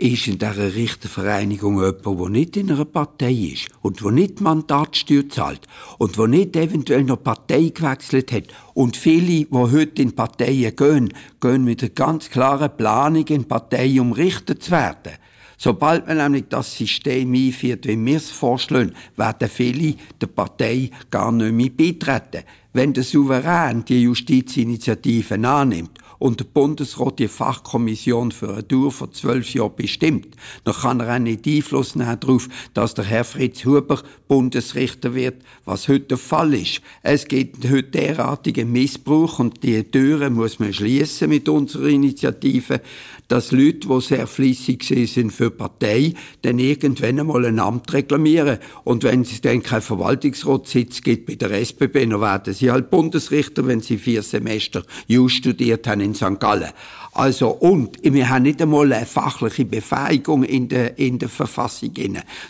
Ist 0.00 0.28
in 0.28 0.38
dieser 0.38 0.76
Richtervereinigung 0.76 1.82
jemand, 1.82 2.06
der 2.06 2.28
nicht 2.28 2.56
in 2.56 2.70
einer 2.70 2.84
Partei 2.84 3.32
ist 3.32 3.66
und 3.82 4.00
der 4.00 4.12
nicht 4.12 4.40
Mandatssteuer 4.40 5.28
zahlt 5.28 5.66
und 5.98 6.16
der 6.16 6.28
nicht 6.28 6.54
eventuell 6.54 7.02
noch 7.02 7.20
Partei 7.20 7.72
gewechselt 7.74 8.30
hat 8.30 8.44
und 8.74 8.96
viele, 8.96 9.46
die 9.46 9.48
heute 9.50 10.00
in 10.00 10.14
Parteien 10.14 10.76
gehen, 10.76 11.12
gehen 11.40 11.64
mit 11.64 11.82
einer 11.82 11.90
ganz 11.90 12.30
klaren 12.30 12.76
Planung 12.76 13.26
in 13.26 13.46
Partei, 13.46 14.00
um 14.00 14.12
Richter 14.12 14.60
zu 14.60 14.70
werden. 14.70 15.14
Sobald 15.56 16.06
man 16.06 16.18
nämlich 16.18 16.44
das 16.48 16.76
System 16.76 17.34
einführt, 17.34 17.88
wie 17.88 18.06
wir 18.06 18.18
es 18.18 18.30
vorschlagen, 18.30 18.94
werden 19.16 19.48
viele 19.48 19.96
der 20.20 20.28
Partei 20.28 20.92
gar 21.10 21.32
nicht 21.32 21.52
mehr 21.52 21.70
beitreten. 21.70 22.46
Wenn 22.72 22.92
der 22.92 23.02
Souverän 23.02 23.84
die 23.84 24.02
Justizinitiative 24.02 25.34
annimmt 25.34 25.98
und 26.18 26.40
der 26.40 26.44
Bundesrat 26.46 27.18
die 27.18 27.28
Fachkommission 27.28 28.32
für 28.32 28.52
eine 28.52 28.62
Dauer 28.62 28.90
von 28.90 29.12
zwölf 29.12 29.54
Jahren 29.54 29.76
bestimmt, 29.76 30.28
dann 30.64 30.74
kann 30.74 31.00
er 31.00 31.14
auch 31.14 31.18
nicht 31.18 31.46
Einfluss 31.46 31.94
nehmen 31.94 32.18
darauf, 32.20 32.48
dass 32.74 32.94
der 32.94 33.04
Herr 33.04 33.24
Fritz 33.24 33.64
Huber 33.64 34.02
Bundesrichter 34.26 35.14
wird, 35.14 35.42
was 35.64 35.88
heute 35.88 36.06
der 36.06 36.18
Fall 36.18 36.54
ist. 36.54 36.80
Es 37.02 37.26
gibt 37.26 37.64
heute 37.68 37.84
derartigen 37.84 38.70
Missbrauch 38.72 39.38
und 39.38 39.62
die 39.62 39.82
Türen 39.84 40.34
muss 40.34 40.58
man 40.58 40.72
schließen 40.72 41.28
mit 41.28 41.48
unserer 41.48 41.86
Initiative, 41.86 42.80
dass 43.28 43.52
Leute, 43.52 43.88
die 43.88 44.00
sehr 44.00 44.26
fließig 44.26 44.82
sind 45.12 45.32
für 45.32 45.50
Partei, 45.50 46.14
dann 46.42 46.58
irgendwann 46.58 47.20
einmal 47.20 47.44
ein 47.44 47.58
Amt 47.58 47.92
reklamieren. 47.92 48.58
Und 48.84 49.04
wenn 49.04 49.20
es 49.20 49.40
dann 49.42 49.62
keinen 49.62 49.82
Verwaltungsratssitz 49.82 51.02
gibt 51.02 51.26
bei 51.26 51.34
der 51.34 51.50
SBB, 51.50 52.06
dann 52.06 52.20
werden 52.20 52.54
sie 52.54 52.70
halt 52.70 52.90
Bundesrichter, 52.90 53.66
wenn 53.66 53.80
sie 53.80 53.98
vier 53.98 54.22
Semester 54.22 54.82
Jus 55.06 55.32
studiert 55.32 55.86
haben 55.86 56.00
in 56.08 56.14
St. 56.14 56.40
Gallen. 56.40 56.70
Also, 57.12 57.48
und 57.50 57.98
wir 58.02 58.28
haben 58.28 58.44
nicht 58.44 58.62
einmal 58.62 58.92
eine 58.92 59.06
fachliche 59.06 59.64
Befähigung 59.64 60.44
in 60.44 60.68
der, 60.68 60.98
in 60.98 61.18
der 61.18 61.28
Verfassung 61.28 61.92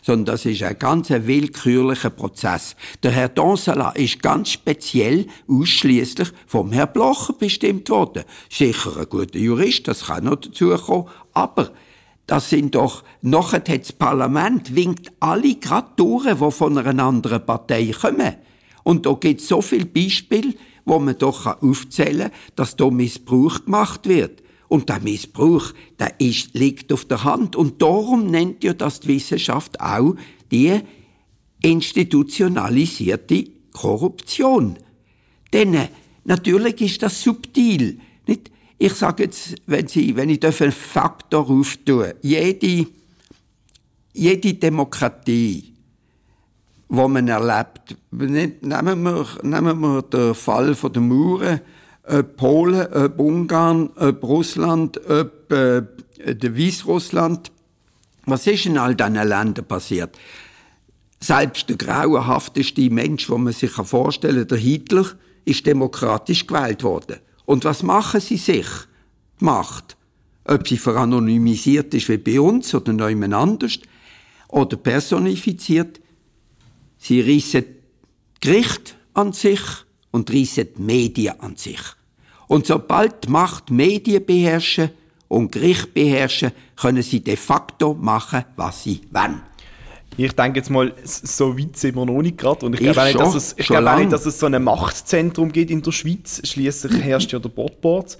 sondern 0.02 0.34
das 0.34 0.44
ist 0.44 0.62
ein 0.62 0.78
ganz 0.78 1.10
willkürlicher 1.10 2.10
Prozess. 2.10 2.76
Der 3.02 3.12
Herr 3.12 3.28
Donsala 3.28 3.90
ist 3.92 4.22
ganz 4.22 4.50
speziell 4.50 5.26
ausschließlich 5.48 6.32
vom 6.46 6.72
Herrn 6.72 6.92
Blocher 6.92 7.32
bestimmt 7.32 7.88
worden. 7.88 8.24
Sicher 8.50 8.96
ein 8.98 9.08
guter 9.08 9.38
Jurist, 9.38 9.88
das 9.88 10.06
kann 10.06 10.24
noch 10.24 10.36
dazukommen, 10.36 11.06
aber 11.32 11.70
das 12.26 12.50
sind 12.50 12.74
doch, 12.74 13.04
nachher 13.22 13.62
hat 13.66 13.80
das 13.80 13.92
Parlament 13.92 14.74
winkt 14.74 15.12
alle 15.18 15.54
gerade 15.54 15.88
die 15.98 16.50
von 16.50 16.76
einer 16.76 17.02
anderen 17.02 17.44
Partei 17.44 17.90
kommen. 17.98 18.34
Und 18.84 19.06
da 19.06 19.14
gibt 19.14 19.40
es 19.40 19.48
so 19.48 19.62
viele 19.62 19.86
Beispiele, 19.86 20.54
wo 20.88 20.98
man 20.98 21.18
doch 21.18 21.46
aufzählen 21.62 22.30
kann, 22.30 22.40
dass 22.56 22.76
da 22.76 22.90
Missbrauch 22.90 23.64
gemacht 23.64 24.08
wird. 24.08 24.42
Und 24.68 24.88
der 24.88 25.00
Missbrauch, 25.00 25.72
der 25.98 26.20
ist, 26.20 26.54
liegt 26.54 26.92
auf 26.92 27.04
der 27.06 27.24
Hand. 27.24 27.56
Und 27.56 27.80
darum 27.80 28.30
nennt 28.30 28.62
ja 28.64 28.74
das 28.74 29.00
die 29.00 29.08
Wissenschaft 29.08 29.80
auch 29.80 30.14
die 30.50 30.80
institutionalisierte 31.62 33.44
Korruption. 33.72 34.78
Denn 35.52 35.74
äh, 35.74 35.88
natürlich 36.24 36.80
ist 36.80 37.02
das 37.02 37.22
subtil. 37.22 38.00
Nicht? 38.26 38.50
Ich 38.78 38.92
sage 38.94 39.24
jetzt, 39.24 39.56
wenn, 39.66 39.88
Sie, 39.88 40.14
wenn 40.16 40.28
ich 40.28 40.44
einen 40.44 40.72
Faktor 40.72 41.48
auftue, 41.48 42.16
jede, 42.22 42.86
jede 44.12 44.54
Demokratie, 44.54 45.67
wo 46.88 47.06
man 47.08 47.28
erlebt, 47.28 47.96
nehmen 48.10 49.02
wir, 49.02 49.26
nehmen 49.42 49.80
wir 49.80 50.02
den 50.02 50.34
Fall 50.34 50.74
von 50.74 50.92
der 50.92 51.02
Mauern, 51.02 51.60
ob 52.04 52.36
Polen, 52.36 52.86
ob 52.92 53.18
Ungarn, 53.18 53.90
ob 53.96 54.22
Russland, 54.22 54.98
ob 55.08 55.52
äh, 55.52 55.82
Weißrussland. 56.24 57.52
Was 58.24 58.46
ist 58.46 58.66
in 58.66 58.78
all 58.78 58.94
diesen 58.94 59.14
Ländern 59.14 59.64
passiert? 59.66 60.18
Selbst 61.20 61.68
der 61.68 61.76
grauenhafteste 61.76 62.88
Mensch, 62.90 63.26
den 63.26 63.44
man 63.44 63.52
sich 63.52 63.72
vorstellen 63.72 64.46
kann, 64.46 64.48
der 64.48 64.58
Hitler, 64.58 65.06
ist 65.44 65.66
demokratisch 65.66 66.46
gewählt 66.46 66.82
worden. 66.84 67.16
Und 67.44 67.64
was 67.64 67.82
machen 67.82 68.20
sie 68.20 68.36
sich? 68.36 68.66
Die 69.40 69.44
Macht. 69.44 69.96
Ob 70.44 70.66
sie 70.66 70.76
veranonymisiert 70.76 71.92
ist 71.94 72.08
wie 72.08 72.18
bei 72.18 72.40
uns 72.40 72.74
oder 72.74 73.08
jemand 73.08 73.34
anders 73.34 73.78
oder 74.48 74.76
personifiziert. 74.76 76.00
Sie 76.98 77.20
reissen 77.20 77.64
Gericht 78.40 78.96
an 79.14 79.32
sich 79.32 79.60
und 80.10 80.30
reissen 80.32 80.68
Medien 80.76 81.40
an 81.40 81.56
sich. 81.56 81.80
Und 82.46 82.66
sobald 82.66 83.24
die 83.24 83.30
Macht 83.30 83.70
Medien 83.70 84.24
beherrschen 84.24 84.90
und 85.28 85.52
Gericht 85.52 85.92
beherrschen, 85.94 86.52
können 86.76 87.02
sie 87.02 87.20
de 87.20 87.36
facto 87.36 87.94
machen, 87.94 88.44
was 88.56 88.84
sie 88.84 89.00
wollen. 89.10 89.42
Ich 90.16 90.32
denke 90.32 90.58
jetzt 90.58 90.70
mal, 90.70 90.92
so 91.04 91.56
weit 91.56 91.76
sind 91.76 91.94
wir 91.94 92.04
noch 92.04 92.20
nicht 92.22 92.38
gerade. 92.38 92.66
Und 92.66 92.74
ich, 92.74 92.80
glaube, 92.80 93.02
auch 93.02 93.06
nicht, 93.06 93.20
dass 93.20 93.34
es, 93.34 93.54
ich 93.56 93.66
glaube 93.66 93.92
auch 93.92 93.98
nicht, 93.98 94.12
dass 94.12 94.26
es 94.26 94.38
so 94.38 94.46
ein 94.46 94.62
Machtzentrum 94.62 95.52
gibt 95.52 95.70
in 95.70 95.80
der 95.80 95.92
Schweiz. 95.92 96.40
Schließlich 96.42 97.04
herrscht 97.04 97.30
ja 97.30 97.38
der 97.38 97.50
Botboard. 97.50 98.18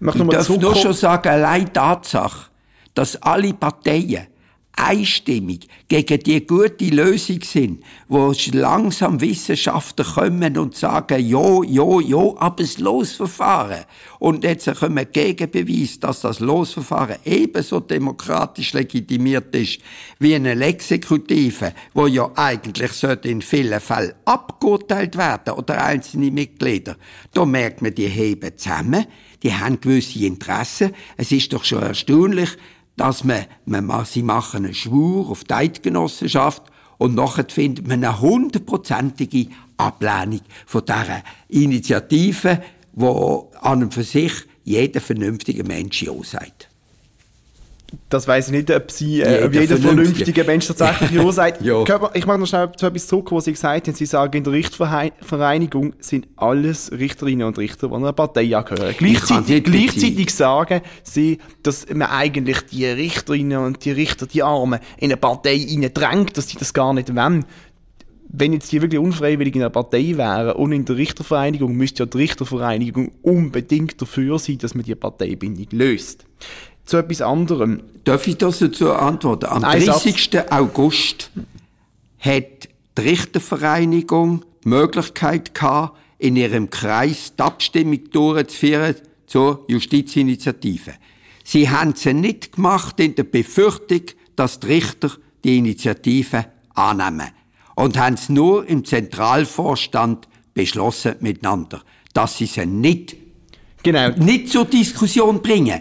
Ich, 0.00 0.14
ich 0.14 0.28
darf 0.28 0.48
nur 0.50 0.74
schon 0.74 0.92
sagen, 0.92 1.28
allein 1.28 1.72
Tatsache, 1.72 2.50
dass 2.92 3.16
alle 3.22 3.54
Parteien 3.54 4.26
einstimmig 4.72 5.68
gegen 5.88 6.20
die 6.20 6.46
gute 6.46 6.86
Lösung 6.86 7.42
sind, 7.42 7.84
wo 8.08 8.32
langsam 8.52 9.20
Wissenschaftler 9.20 10.04
kommen 10.04 10.56
und 10.56 10.74
sagen, 10.74 11.26
jo, 11.26 11.62
jo, 11.62 12.00
jo, 12.00 12.36
aber 12.38 12.62
das 12.62 12.78
Losverfahren. 12.78 13.84
Und 14.18 14.44
jetzt 14.44 14.72
kommen 14.78 15.06
Gegenbeweis, 15.12 16.00
dass 16.00 16.20
das 16.20 16.40
Losverfahren 16.40 17.16
ebenso 17.24 17.80
demokratisch 17.80 18.72
legitimiert 18.72 19.54
ist 19.54 19.80
wie 20.18 20.34
eine 20.34 20.58
Exekutive, 20.64 21.72
wo 21.94 22.06
ja 22.06 22.30
eigentlich 22.34 22.92
sollte 22.92 23.28
in 23.28 23.42
vielen 23.42 23.80
Fällen 23.80 24.14
abgeurteilt 24.24 25.16
werden 25.16 25.54
oder 25.54 25.84
einzelne 25.84 26.30
Mitglieder. 26.30 26.96
Da 27.32 27.44
merkt 27.44 27.82
man, 27.82 27.94
die 27.94 28.08
heben 28.08 28.56
zusammen, 28.56 29.06
die 29.42 29.54
haben 29.54 29.80
gewisse 29.80 30.24
Interessen. 30.24 30.94
Es 31.16 31.32
ist 31.32 31.52
doch 31.52 31.64
schon 31.64 31.82
erstaunlich, 31.82 32.56
dass 33.00 33.24
man, 33.24 33.46
man 33.64 34.04
sie 34.04 34.22
machen 34.22 34.66
einen 34.66 34.74
Schwur 34.74 35.30
auf 35.30 35.44
die 35.44 35.54
Eidgenossenschaft 35.54 36.62
und 36.98 37.14
nachher 37.14 37.46
findet 37.48 37.88
man 37.88 38.04
eine 38.04 38.20
hundertprozentige 38.20 39.46
Ablehnung 39.78 40.42
von 40.66 40.84
dieser 40.84 41.22
Initiative, 41.48 42.62
wo 42.92 43.50
an 43.62 43.84
und 43.84 43.94
für 43.94 44.04
sich 44.04 44.32
jeder 44.64 45.00
vernünftige 45.00 45.64
Mensch 45.64 46.02
ja 46.02 46.12
sagt. 46.22 46.69
Das 48.08 48.26
weiß 48.26 48.48
ich 48.48 48.52
nicht, 48.52 48.70
ob, 48.70 48.90
sie, 48.90 49.20
äh, 49.20 49.34
Jeder 49.34 49.46
ob 49.46 49.54
jeder 49.54 49.76
vernünftige. 49.76 50.44
Mensch 50.44 50.66
tatsächlich 50.66 51.10
ja 51.12 51.32
sagt. 51.32 51.62
Ja. 51.62 51.84
Ich 52.14 52.26
mache 52.26 52.38
noch 52.38 52.46
schnell 52.46 52.70
zu 52.76 52.86
etwas 52.86 53.06
zurück, 53.06 53.32
was 53.32 53.44
Sie 53.44 53.52
gesagt 53.52 53.88
haben. 53.88 53.94
Sie 53.94 54.06
sagen, 54.06 54.36
in 54.38 54.44
der 54.44 54.52
Richtervereinigung 54.52 55.94
sind 56.00 56.28
alles 56.36 56.92
Richterinnen 56.92 57.46
und 57.46 57.58
Richter, 57.58 57.88
die 57.88 57.94
einer 57.94 58.12
Partei 58.12 58.56
angehören. 58.56 58.94
Gleichzeitig, 58.96 59.64
gleichzeitig 59.64 60.34
sagen 60.34 60.80
sie, 61.02 61.38
dass 61.62 61.86
man 61.88 62.08
eigentlich 62.08 62.60
die 62.66 62.86
Richterinnen 62.86 63.58
und 63.58 63.84
die 63.84 63.92
Richter, 63.92 64.26
die 64.26 64.42
Armen, 64.42 64.80
in 64.98 65.10
eine 65.10 65.16
Partei 65.16 65.58
drängt, 65.92 66.36
dass 66.36 66.48
sie 66.48 66.58
das 66.58 66.72
gar 66.72 66.92
nicht 66.92 67.14
wollen. 67.14 67.44
Wenn 68.32 68.52
jetzt 68.52 68.70
die 68.70 68.80
wirklich 68.80 69.00
unfreiwillig 69.00 69.56
in 69.56 69.62
einer 69.62 69.70
Partei 69.70 70.16
wären 70.16 70.52
und 70.52 70.70
in 70.70 70.84
der 70.84 70.96
Richtervereinigung, 70.96 71.74
müsste 71.74 72.04
ja 72.04 72.06
die 72.06 72.18
Richtervereinigung 72.18 73.10
unbedingt 73.22 74.00
dafür 74.00 74.38
sein, 74.38 74.58
dass 74.58 74.76
man 74.76 74.84
die 74.84 74.94
Parteibindung 74.94 75.66
löst. 75.72 76.26
Zu 76.84 76.96
etwas 76.98 77.22
anderem. 77.22 77.82
Darf 78.04 78.26
ich 78.26 78.36
das 78.38 78.58
dazu 78.58 78.92
antworten? 78.92 79.46
Am 79.46 79.64
Ein 79.64 79.82
Satz. 79.82 80.02
30. 80.04 80.50
August 80.50 81.30
hat 82.18 82.68
die 82.98 83.00
Richtervereinigung 83.02 84.44
die 84.64 84.68
Möglichkeit 84.68 85.54
gehabt, 85.54 85.96
in 86.18 86.36
ihrem 86.36 86.68
Kreis 86.68 87.32
die 87.38 87.42
Abstimmung 87.42 88.10
durchzuführen 88.10 88.96
zur 89.26 89.64
Justizinitiative. 89.68 90.92
Sie 91.44 91.70
haben 91.70 91.94
sie 91.94 92.12
nicht 92.12 92.52
gemacht 92.52 93.00
in 93.00 93.14
der 93.14 93.24
Befürchtung, 93.24 94.02
dass 94.36 94.60
die 94.60 94.66
Richter 94.66 95.10
die 95.44 95.58
Initiative 95.58 96.46
annehmen. 96.74 97.28
Und 97.74 97.98
haben 97.98 98.14
es 98.14 98.28
nur 98.28 98.66
im 98.66 98.84
Zentralvorstand 98.84 100.28
beschlossen 100.52 101.14
miteinander, 101.20 101.82
dass 102.12 102.36
sie 102.36 102.46
sie 102.46 102.66
nicht, 102.66 103.16
Genau. 103.82 104.10
nicht 104.10 104.48
zur 104.50 104.66
Diskussion 104.66 105.40
bringen. 105.40 105.80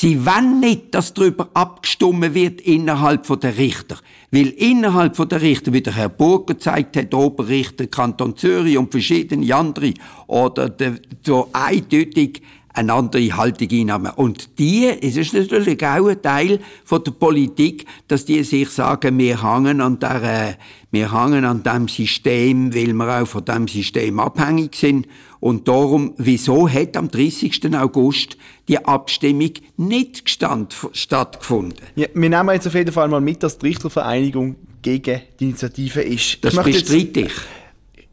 Sie 0.00 0.24
wollen 0.24 0.60
nicht, 0.60 0.94
dass 0.94 1.12
darüber 1.12 1.48
abgestimmt 1.54 2.32
wird 2.32 2.60
innerhalb 2.60 3.26
der 3.40 3.58
Richter. 3.58 3.96
Weil 4.30 4.50
innerhalb 4.50 5.16
der 5.28 5.42
Richter, 5.42 5.72
wie 5.72 5.80
der 5.80 5.96
Herr 5.96 6.08
Burger 6.08 6.54
gezeigt 6.54 6.96
hat, 6.96 7.12
der 7.12 7.18
Oberrichter 7.18 7.88
Kanton 7.88 8.36
Zürich 8.36 8.78
und 8.78 8.92
verschiedene 8.92 9.52
andere, 9.52 9.94
oder 10.28 10.68
der, 10.68 11.00
so 11.26 11.48
eindeutig 11.52 12.42
eine 12.78 12.92
andere 12.92 13.36
Haltung 13.36 13.68
einnehmen. 13.70 14.12
Und 14.14 14.58
die, 14.58 14.86
es 14.86 15.16
ist 15.16 15.34
natürlich 15.34 15.84
auch 15.84 16.06
ein 16.06 16.22
Teil 16.22 16.60
von 16.84 17.02
der 17.02 17.10
Politik, 17.10 17.86
dass 18.06 18.24
die 18.24 18.42
sich 18.44 18.70
sagen, 18.70 19.18
wir 19.18 19.42
hängen 19.42 19.80
an 19.80 19.98
der, 19.98 20.22
äh, 20.22 20.54
wir 20.90 21.12
hängen 21.12 21.44
an 21.44 21.62
dem 21.62 21.88
System, 21.88 22.74
weil 22.74 22.92
wir 22.92 23.22
auch 23.22 23.26
von 23.26 23.44
dem 23.44 23.68
System 23.68 24.20
abhängig 24.20 24.76
sind. 24.76 25.06
Und 25.40 25.68
darum, 25.68 26.14
wieso 26.16 26.68
hat 26.68 26.96
am 26.96 27.10
30. 27.10 27.76
August 27.76 28.36
die 28.66 28.84
Abstimmung 28.84 29.52
nicht 29.76 30.24
gestand, 30.24 30.74
stattgefunden? 30.92 31.78
Ja, 31.96 32.06
wir 32.14 32.30
nehmen 32.30 32.50
jetzt 32.50 32.66
auf 32.66 32.74
jeden 32.74 32.92
Fall 32.92 33.08
mal 33.08 33.20
mit, 33.20 33.42
dass 33.42 33.58
die 33.58 33.66
Richtervereinigung 33.66 34.56
gegen 34.82 35.20
die 35.38 35.44
Initiative 35.44 36.00
ist. 36.00 36.44
Das 36.44 36.54
bestreite 36.56 37.20
ich. 37.20 37.32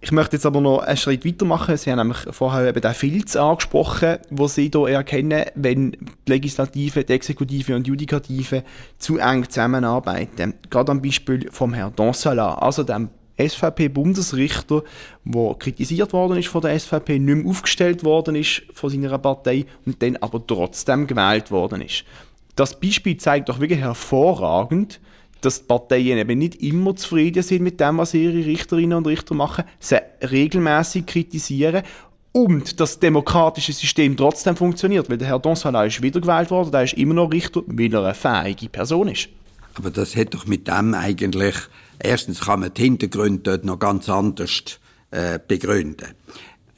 Ich 0.06 0.12
möchte 0.12 0.36
jetzt 0.36 0.46
aber 0.46 0.62
noch 0.62 0.82
einen 0.82 0.98
Schritt 0.98 1.26
weitermachen. 1.26 1.76
Sie 1.78 1.90
haben 1.90 1.98
nämlich 1.98 2.20
vorher 2.30 2.70
eben 2.70 2.80
den 2.80 2.94
Filz 2.94 3.36
angesprochen, 3.36 4.20
wo 4.30 4.48
Sie 4.48 4.70
hier 4.72 4.88
erkennen, 4.90 5.46
wenn 5.56 5.94
die 5.94 6.32
Legislative, 6.32 7.04
die 7.04 7.14
Exekutive 7.14 7.76
und 7.76 7.88
die 7.88 7.90
Judikative 7.90 8.64
zu 9.00 9.18
eng 9.18 9.50
zusammenarbeiten. 9.50 10.54
Gerade 10.70 10.92
am 10.92 11.02
Beispiel 11.02 11.50
vom 11.52 11.74
Herrn 11.74 11.96
Donsala, 11.96 12.54
also 12.54 12.84
dem 12.84 13.10
SVP-Bundesrichter, 13.40 14.84
der 15.24 15.56
kritisiert 15.56 16.14
worden 16.14 16.38
ist 16.38 16.50
von 16.50 16.62
der 16.62 16.80
SVP, 16.80 17.18
nicht 17.18 17.38
mehr 17.38 17.50
aufgestellt 17.50 18.04
worden 18.04 18.36
ist 18.36 18.62
von 18.76 18.92
seiner 18.92 19.18
Partei 19.18 19.66
und 19.88 20.04
dann 20.04 20.18
aber 20.18 20.46
trotzdem 20.46 21.08
gewählt 21.08 21.50
worden 21.50 21.82
ist. 21.82 22.04
Das 22.56 22.80
Beispiel 22.80 23.18
zeigt 23.18 23.50
doch 23.50 23.60
wirklich 23.60 23.80
hervorragend, 23.80 25.00
dass 25.46 25.62
die 25.62 25.68
Parteien 25.68 26.18
eben 26.18 26.40
nicht 26.40 26.62
immer 26.62 26.96
zufrieden 26.96 27.44
sind 27.44 27.62
mit 27.62 27.80
dem, 27.80 27.98
was 27.98 28.14
ihre 28.14 28.34
Richterinnen 28.34 28.98
und 28.98 29.08
Richter 29.08 29.36
machen, 29.36 29.64
sie 29.80 30.00
regelmäßig 30.22 31.06
kritisieren 31.06 31.84
und 32.32 32.80
das 32.80 33.00
demokratische 33.00 33.72
System 33.72 34.18
trotzdem 34.18 34.58
funktioniert, 34.58 35.10
weil 35.10 35.18
der 35.18 35.30
Herr 35.30 35.40
Donsala 35.40 35.86
ist 35.86 36.02
wiedergewählt 36.02 36.52
worden, 36.52 36.72
der 36.72 36.84
ist 36.84 36.94
immer 36.94 37.14
noch 37.14 37.32
Richter, 37.32 37.62
weil 37.66 37.94
er 37.94 38.04
eine 38.04 38.14
fähige 38.14 38.68
Person 38.68 39.08
ist. 39.08 39.30
Aber 39.76 39.90
das 39.90 40.16
hat 40.16 40.34
doch 40.34 40.46
mit 40.46 40.68
dem 40.68 40.94
eigentlich, 40.94 41.56
erstens 42.00 42.42
kann 42.42 42.62
man 42.62 42.74
die 42.74 42.84
Hintergründe 42.84 43.40
dort 43.44 43.64
noch 43.64 43.80
ganz 43.80 44.10
anders 44.10 44.80
äh, 45.12 45.40
begründen. 45.48 46.08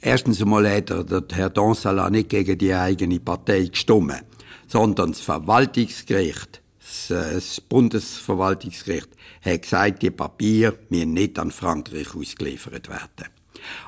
Erstens 0.00 0.40
einmal 0.40 0.70
hat 0.70 0.90
der, 0.90 1.02
der 1.02 1.24
Herr 1.32 1.50
Donsala 1.50 2.08
nicht 2.08 2.28
gegen 2.28 2.56
die 2.56 2.72
eigene 2.72 3.18
Partei 3.18 3.64
gestimmt, 3.64 4.22
sondern 4.68 5.10
das 5.10 5.20
Verwaltungsgericht, 5.20 6.57
das, 6.88 7.10
äh, 7.10 7.34
das 7.34 7.60
Bundesverwaltungsgericht, 7.60 9.08
hat 9.42 9.62
gesagt, 9.62 10.02
die 10.02 10.10
Papiere 10.10 10.78
müssen 10.88 11.12
nicht 11.12 11.38
an 11.38 11.50
Frankreich 11.50 12.14
ausgeliefert 12.14 12.88
werden. 12.88 13.30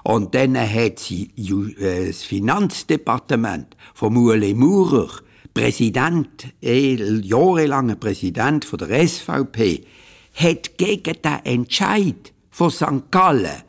Und 0.03 0.35
dann 0.35 0.57
hat 0.57 0.99
sie 0.99 1.31
äh, 1.37 2.09
das 2.09 2.23
Finanzdepartement 2.23 3.77
von 3.95 4.17
Ueli 4.17 4.55
Maurer, 4.55 5.11
Präsident, 5.55 6.49
eh, 6.61 6.95
jahrelanger 6.95 7.97
Präsident 7.97 8.65
von 8.65 8.79
der 8.79 9.07
SVP, 9.07 9.85
hat 10.35 10.79
gegen 10.79 11.17
den 11.23 11.45
Entscheid 11.45 12.33
von 12.51 12.71
St. 12.71 13.11
Gallen 13.11 13.63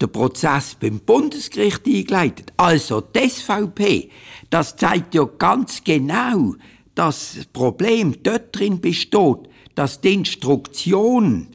den 0.00 0.10
Prozess 0.10 0.74
beim 0.74 0.98
Bundesgericht 0.98 1.86
eingeleitet. 1.86 2.52
Also 2.56 3.00
die 3.00 3.28
SVP, 3.30 4.10
das 4.50 4.76
zeigt 4.76 5.14
ja 5.14 5.24
ganz 5.24 5.82
genau, 5.84 6.54
das 6.94 7.38
Problem 7.52 8.16
dort 8.22 8.58
drin 8.58 8.80
besteht, 8.80 9.48
dass 9.74 10.00
die 10.00 10.14
Instruktion 10.14 11.48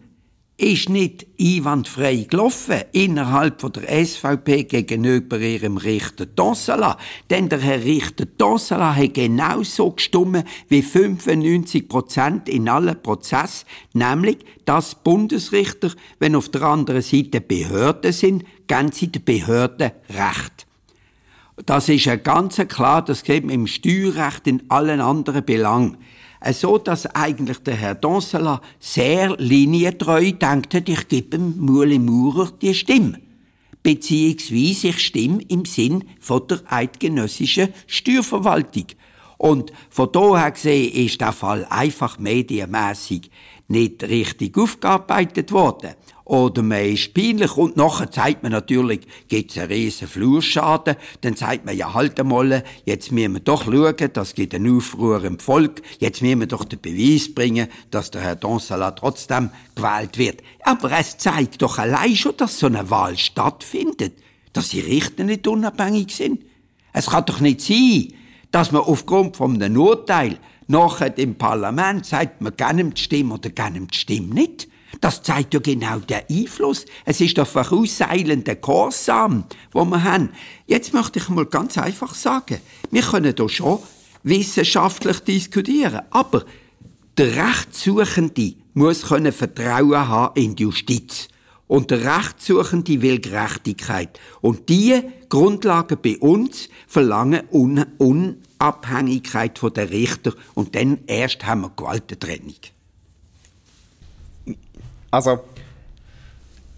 ist 0.59 0.89
nicht 0.89 1.25
einwandfrei 1.39 2.27
gelaufen 2.29 2.81
innerhalb 2.91 3.61
von 3.61 3.71
der 3.71 4.05
SVP 4.05 4.65
gegenüber 4.65 5.39
ihrem 5.39 5.77
Richter 5.77 6.25
Donsala. 6.25 6.97
Denn 7.29 7.47
der 7.47 7.59
Herr 7.59 7.81
Richter 7.81 8.25
Donsala 8.25 8.93
hat 8.93 9.13
genauso 9.13 9.91
gestimmt 9.91 10.43
wie 10.67 10.81
95 10.81 11.87
Prozent 11.87 12.49
in 12.49 12.67
allen 12.67 13.01
Prozessen, 13.01 13.67
nämlich, 13.93 14.39
dass 14.65 14.95
Bundesrichter, 14.95 15.91
wenn 16.19 16.35
auf 16.35 16.49
der 16.49 16.63
anderen 16.63 17.01
Seite 17.01 17.39
Behörden 17.39 18.11
sind, 18.11 18.43
geben 18.67 18.91
sie 18.91 19.07
den 19.07 19.23
Behörden 19.23 19.91
Recht. 20.09 20.58
Das 21.65 21.89
ist 21.89 22.05
ja 22.05 22.15
ganz 22.15 22.55
klar, 22.55 23.03
das 23.03 23.23
geht 23.23 23.49
im 23.49 23.67
Steuerrecht 23.67 24.47
in 24.47 24.63
allen 24.69 25.01
anderen 25.01 25.43
Belangen. 25.43 25.97
Äh, 26.39 26.53
So, 26.53 26.77
dass 26.77 27.05
eigentlich 27.07 27.59
der 27.59 27.75
Herr 27.75 27.95
Donsela 27.95 28.61
sehr 28.79 29.35
linientreu 29.37 30.31
denkt 30.31 30.73
ich 30.73 31.07
gebe 31.07 31.37
dem 31.37 31.59
Muli 31.59 31.99
Maurer 31.99 32.51
die 32.61 32.73
Stimme. 32.73 33.19
Beziehungsweise 33.83 34.89
ich 34.89 34.99
stimme 34.99 35.41
im 35.47 35.65
Sinn 35.65 36.03
von 36.19 36.47
der 36.47 36.61
eidgenössischen 36.67 37.73
Steuerverwaltung. 37.87 38.87
Und 39.37 39.71
von 39.89 40.11
daher 40.11 40.51
gesehen 40.51 40.93
ist 40.93 41.21
der 41.21 41.31
Fall 41.31 41.65
einfach 41.69 42.19
medienmässig 42.19 43.31
nicht 43.69 44.03
richtig 44.03 44.57
aufgearbeitet 44.57 45.51
worden. 45.51 45.93
Oder 46.29 46.61
man 46.61 46.85
ist 46.85 47.15
peinlich 47.15 47.57
und 47.57 47.75
nachher 47.75 48.07
sagt 48.11 48.43
man 48.43 48.51
natürlich, 48.51 49.01
gibt's 49.29 49.57
einen 49.57 49.71
riesen 49.71 50.07
Flurschaden. 50.07 50.95
Dann 51.21 51.35
sagt 51.35 51.65
man, 51.65 51.75
ja 51.75 51.95
halt 51.95 52.19
einmal, 52.19 52.63
jetzt 52.85 53.11
müssen 53.11 53.33
wir 53.33 53.39
doch 53.39 53.63
schauen, 53.63 53.95
das 54.13 54.35
gibt 54.35 54.53
einen 54.53 54.77
Aufruhr 54.77 55.23
im 55.23 55.39
Volk. 55.39 55.81
Jetzt 55.97 56.21
müssen 56.21 56.41
wir 56.41 56.45
doch 56.45 56.65
den 56.65 56.79
Beweis 56.79 57.33
bringen, 57.33 57.67
dass 57.89 58.11
der 58.11 58.21
Herr 58.21 58.35
Donsala 58.35 58.91
trotzdem 58.91 59.49
gewählt 59.73 60.19
wird. 60.19 60.43
Aber 60.61 60.91
es 60.91 61.17
zeigt 61.17 61.63
doch 61.63 61.79
allein 61.79 62.15
schon, 62.15 62.37
dass 62.37 62.59
so 62.59 62.67
eine 62.67 62.91
Wahl 62.91 63.17
stattfindet. 63.17 64.13
Dass 64.53 64.69
die 64.69 64.81
Richter 64.81 65.23
nicht 65.23 65.47
unabhängig 65.47 66.15
sind. 66.15 66.43
Es 66.93 67.07
kann 67.07 67.25
doch 67.25 67.39
nicht 67.39 67.61
sein, 67.61 68.13
dass 68.51 68.71
man 68.71 68.83
aufgrund 68.83 69.35
von 69.35 69.59
einem 69.59 69.81
Urteil 69.81 70.37
nachher 70.67 71.17
im 71.17 71.39
Parlament 71.39 72.05
sagt, 72.05 72.39
man 72.39 72.55
kann 72.55 72.77
ihm 72.77 72.93
die 72.93 73.01
Stimme 73.01 73.33
oder 73.33 73.49
kann 73.49 73.73
ihm 73.73 73.87
die 73.87 73.97
Stimme 73.97 74.35
nicht. 74.35 74.67
Das 75.01 75.23
zeigt 75.23 75.53
ja 75.53 75.59
genau 75.59 75.99
den 75.99 76.21
Einfluss. 76.29 76.85
Es 77.05 77.21
ist 77.21 77.37
der 77.37 77.45
vorauseilende 77.45 78.55
Gehorsam, 78.55 79.45
wo 79.71 79.85
wir 79.85 80.03
haben. 80.03 80.29
Jetzt 80.67 80.93
möchte 80.93 81.19
ich 81.19 81.29
mal 81.29 81.45
ganz 81.45 81.77
einfach 81.77 82.13
sagen, 82.13 82.59
wir 82.91 83.01
können 83.01 83.33
da 83.33 83.47
schon 83.47 83.79
wissenschaftlich 84.23 85.19
diskutieren, 85.21 86.01
aber 86.09 86.43
der 87.17 87.35
Rechtssuchende 87.35 88.55
muss 88.73 89.03
können 89.03 89.31
Vertrauen 89.31 90.07
haben 90.07 90.41
in 90.41 90.55
die 90.55 90.63
Justiz. 90.63 91.27
Und 91.67 91.91
der 91.91 92.17
Rechtssuchende 92.17 93.01
will 93.01 93.19
Gerechtigkeit. 93.19 94.19
Und 94.41 94.69
die 94.69 95.01
Grundlagen 95.29 95.99
bei 96.01 96.17
uns 96.17 96.67
verlangen 96.87 97.43
Un 97.51 97.85
Unabhängigkeit 97.99 99.59
von 99.59 99.73
der 99.73 99.91
Richter. 99.91 100.33
Und 100.55 100.73
dann 100.75 100.99
erst 101.05 101.45
haben 101.45 101.61
wir 101.61 101.71
Gewaltentrennung. 101.75 102.55
Also, 105.11 105.39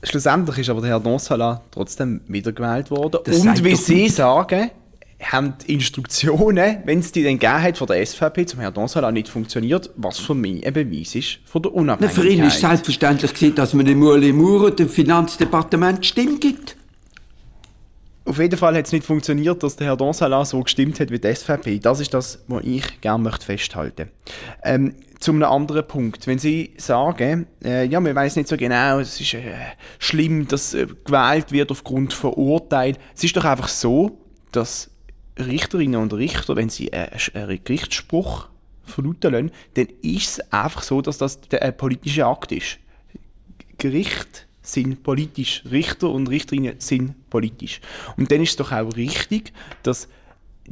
schlussendlich 0.03 0.59
ist 0.59 0.69
aber 0.69 0.81
der 0.81 0.91
Herr 0.91 0.99
Donsala 0.99 1.61
trotzdem 1.71 2.21
wiedergewählt 2.27 2.91
worden. 2.91 3.19
Das 3.23 3.39
Und 3.39 3.63
wie 3.63 3.75
Sie 3.75 4.09
sagen, 4.09 4.71
haben 5.21 5.53
die 5.61 5.73
Instruktionen, 5.73 6.77
wenn 6.85 6.99
es 6.99 7.11
die 7.11 7.23
dann 7.23 7.37
gegeben 7.37 7.61
hat 7.61 7.77
von 7.77 7.87
der 7.87 8.03
SVP 8.05 8.45
zum 8.45 8.59
Herrn 8.59 8.73
Donsala 8.73 9.11
nicht 9.11 9.29
funktioniert, 9.29 9.89
was 9.95 10.17
für 10.17 10.33
mich 10.33 10.65
ein 10.65 10.73
Beweis 10.73 11.15
ist 11.15 11.39
von 11.45 11.61
der 11.61 11.73
Unabhängigkeit. 11.73 12.23
Für 12.23 12.29
ihn 12.29 12.43
ist 12.43 12.59
selbstverständlich 12.59 13.53
dass 13.55 13.73
man 13.73 13.85
dem 13.85 14.01
Ueli 14.01 14.33
Maurer 14.33 14.71
dem 14.71 14.89
Finanzdepartement 14.89 16.05
Stimme 16.05 16.39
gibt. 16.39 16.75
Auf 18.31 18.39
jeden 18.39 18.55
Fall 18.55 18.77
hat 18.77 18.85
es 18.85 18.93
nicht 18.93 19.05
funktioniert, 19.05 19.61
dass 19.61 19.75
der 19.75 19.87
Herr 19.87 19.97
Donsala 19.97 20.45
so 20.45 20.61
gestimmt 20.61 21.01
hat 21.01 21.11
wie 21.11 21.19
die 21.19 21.35
SVP. 21.35 21.79
Das 21.79 21.99
ist 21.99 22.13
das, 22.13 22.41
was 22.47 22.63
ich 22.63 23.01
gerne 23.01 23.21
möchte 23.21 23.45
festhalten 23.45 24.09
ähm, 24.63 24.95
Zu 25.19 25.33
einem 25.33 25.43
anderen 25.43 25.85
Punkt. 25.85 26.27
Wenn 26.27 26.39
Sie 26.39 26.73
sagen, 26.77 27.47
äh, 27.61 27.85
ja, 27.87 27.99
man 27.99 28.15
weiß 28.15 28.37
nicht 28.37 28.47
so 28.47 28.55
genau, 28.55 28.99
es 28.99 29.19
ist 29.19 29.33
äh, 29.33 29.51
schlimm, 29.99 30.47
dass 30.47 30.73
äh, 30.73 30.87
gewählt 31.03 31.51
wird 31.51 31.71
aufgrund 31.71 32.13
von 32.13 32.33
Urteilen. 32.35 32.95
Es 33.13 33.25
ist 33.25 33.35
doch 33.35 33.43
einfach 33.43 33.67
so, 33.67 34.17
dass 34.53 34.89
Richterinnen 35.37 35.99
und 35.99 36.13
Richter, 36.13 36.55
wenn 36.55 36.69
sie 36.69 36.87
äh, 36.93 37.09
einen 37.33 37.61
Gerichtsspruch 37.61 38.47
verlauten 38.85 39.33
lassen, 39.33 39.51
dann 39.73 39.87
ist 40.03 40.39
es 40.39 40.53
einfach 40.53 40.83
so, 40.83 41.01
dass 41.01 41.17
das 41.17 41.37
ein 41.51 41.75
politischer 41.75 42.27
Akt 42.27 42.53
ist. 42.53 42.77
Gericht 43.77 44.47
sind 44.71 45.03
politisch. 45.03 45.63
Richter 45.69 46.09
und 46.09 46.29
Richterinnen 46.29 46.75
sind 46.79 47.29
politisch. 47.29 47.81
Und 48.17 48.31
dann 48.31 48.41
ist 48.41 48.51
es 48.51 48.55
doch 48.55 48.71
auch 48.71 48.95
richtig, 48.95 49.53
dass 49.83 50.07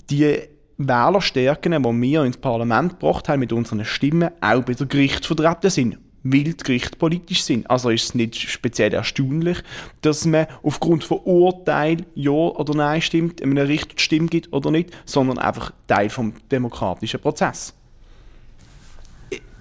die 0.10 0.40
Wählerstärken, 0.78 1.84
die 1.84 2.02
wir 2.02 2.24
ins 2.24 2.38
Parlament 2.38 3.00
gebracht 3.00 3.28
haben 3.28 3.42
mit 3.42 3.52
unseren 3.52 3.84
Stimmen, 3.84 4.32
auch 4.40 4.64
bei 4.64 4.74
der 4.74 4.88
Gericht 4.88 5.26
vertreten 5.26 5.70
sind. 5.70 5.98
Weil 6.24 6.44
die 6.44 6.58
Gerichte 6.58 6.98
politisch 6.98 7.44
sind. 7.44 7.70
Also 7.70 7.90
ist 7.90 8.04
es 8.04 8.16
nicht 8.16 8.36
speziell 8.36 8.94
erstaunlich, 8.94 9.60
dass 10.02 10.26
man 10.26 10.48
aufgrund 10.64 11.04
von 11.04 11.20
Urteil 11.20 12.06
Ja 12.14 12.32
oder 12.32 12.76
Nein 12.76 13.02
stimmt, 13.02 13.42
einem 13.42 13.58
Richter 13.58 13.96
die 13.96 14.04
Stimme 14.04 14.28
gibt 14.28 14.52
oder 14.52 14.70
nicht, 14.70 14.92
sondern 15.06 15.38
einfach 15.38 15.72
Teil 15.88 16.10
vom 16.10 16.34
demokratischen 16.52 17.22
Prozess. 17.22 17.74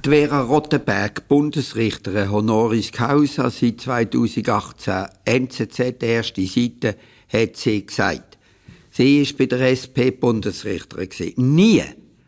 Die 0.04 0.10
Vera 0.10 0.42
Rottenberg, 0.42 1.26
Bundesrichterin 1.26 2.30
Honoris 2.30 2.92
Causa 2.92 3.50
seit 3.50 3.80
2018, 3.80 5.06
NZZ, 5.24 6.02
erste 6.02 6.46
Seite, 6.46 6.96
hat 7.32 7.56
sie 7.56 7.84
gesagt. 7.84 8.38
Sie 8.92 9.22
ist 9.22 9.36
bei 9.36 9.46
der 9.46 9.72
SP 9.74 10.14
Bundesrichterin. 10.14 11.34
Nie 11.36 11.82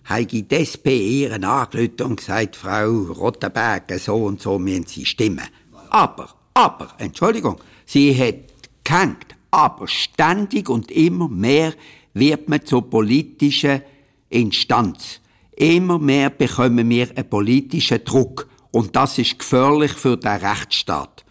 habe 0.05 0.27
die 0.27 0.45
SP 0.51 1.23
ihren 1.23 1.45
angelötet 1.45 2.03
und 2.03 2.17
gesagt, 2.17 2.57
Frau 2.57 2.91
Rottenberg, 2.91 3.85
so 4.01 4.17
und 4.17 4.43
so 4.43 4.59
müssen 4.59 4.87
Sie 4.87 5.07
stimmen. 5.07 5.47
Aber, 5.91 6.29
aber, 6.55 6.89
Entschuldigung, 6.99 7.61
sie 7.87 8.13
hat 8.19 8.53
gehängt, 8.83 9.37
aber 9.53 9.87
ständig 9.87 10.69
und 10.69 10.91
immer 10.91 11.29
mehr 11.29 11.75
wird 12.15 12.49
man 12.49 12.67
zur 12.67 12.91
politischen 12.91 13.83
Instanz. 14.29 15.20
Immer 15.61 15.99
mehr 15.99 16.31
bekommen 16.31 16.89
wir 16.89 17.11
einen 17.15 17.29
politischen 17.29 18.03
Druck. 18.03 18.49
Und 18.71 18.97
das 18.97 19.19
ist 19.19 19.39
gefährlich 19.39 19.93
für 19.93 20.17
den 20.17 20.31
Rechtsstaat. 20.39 21.23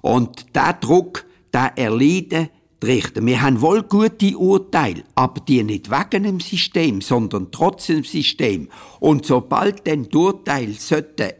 Und 0.00 0.56
der 0.56 0.72
Druck, 0.72 1.26
der 1.52 1.76
erleiden 1.76 2.48
die 2.82 2.86
Richter. 2.86 3.24
Wir 3.26 3.42
haben 3.42 3.60
wohl 3.60 3.82
gute 3.82 4.38
Urteile, 4.38 5.04
aber 5.14 5.38
die 5.42 5.62
nicht 5.62 5.90
wegen 5.90 6.22
dem 6.22 6.40
System, 6.40 7.02
sondern 7.02 7.50
trotz 7.50 7.88
dem 7.88 8.04
System. 8.04 8.70
Und 9.00 9.26
sobald 9.26 9.86
dann 9.86 10.08
die 10.08 10.16
Urteile 10.16 10.74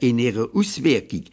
in 0.01 0.19
ihrer 0.19 0.49
Auswirkung 0.55 1.25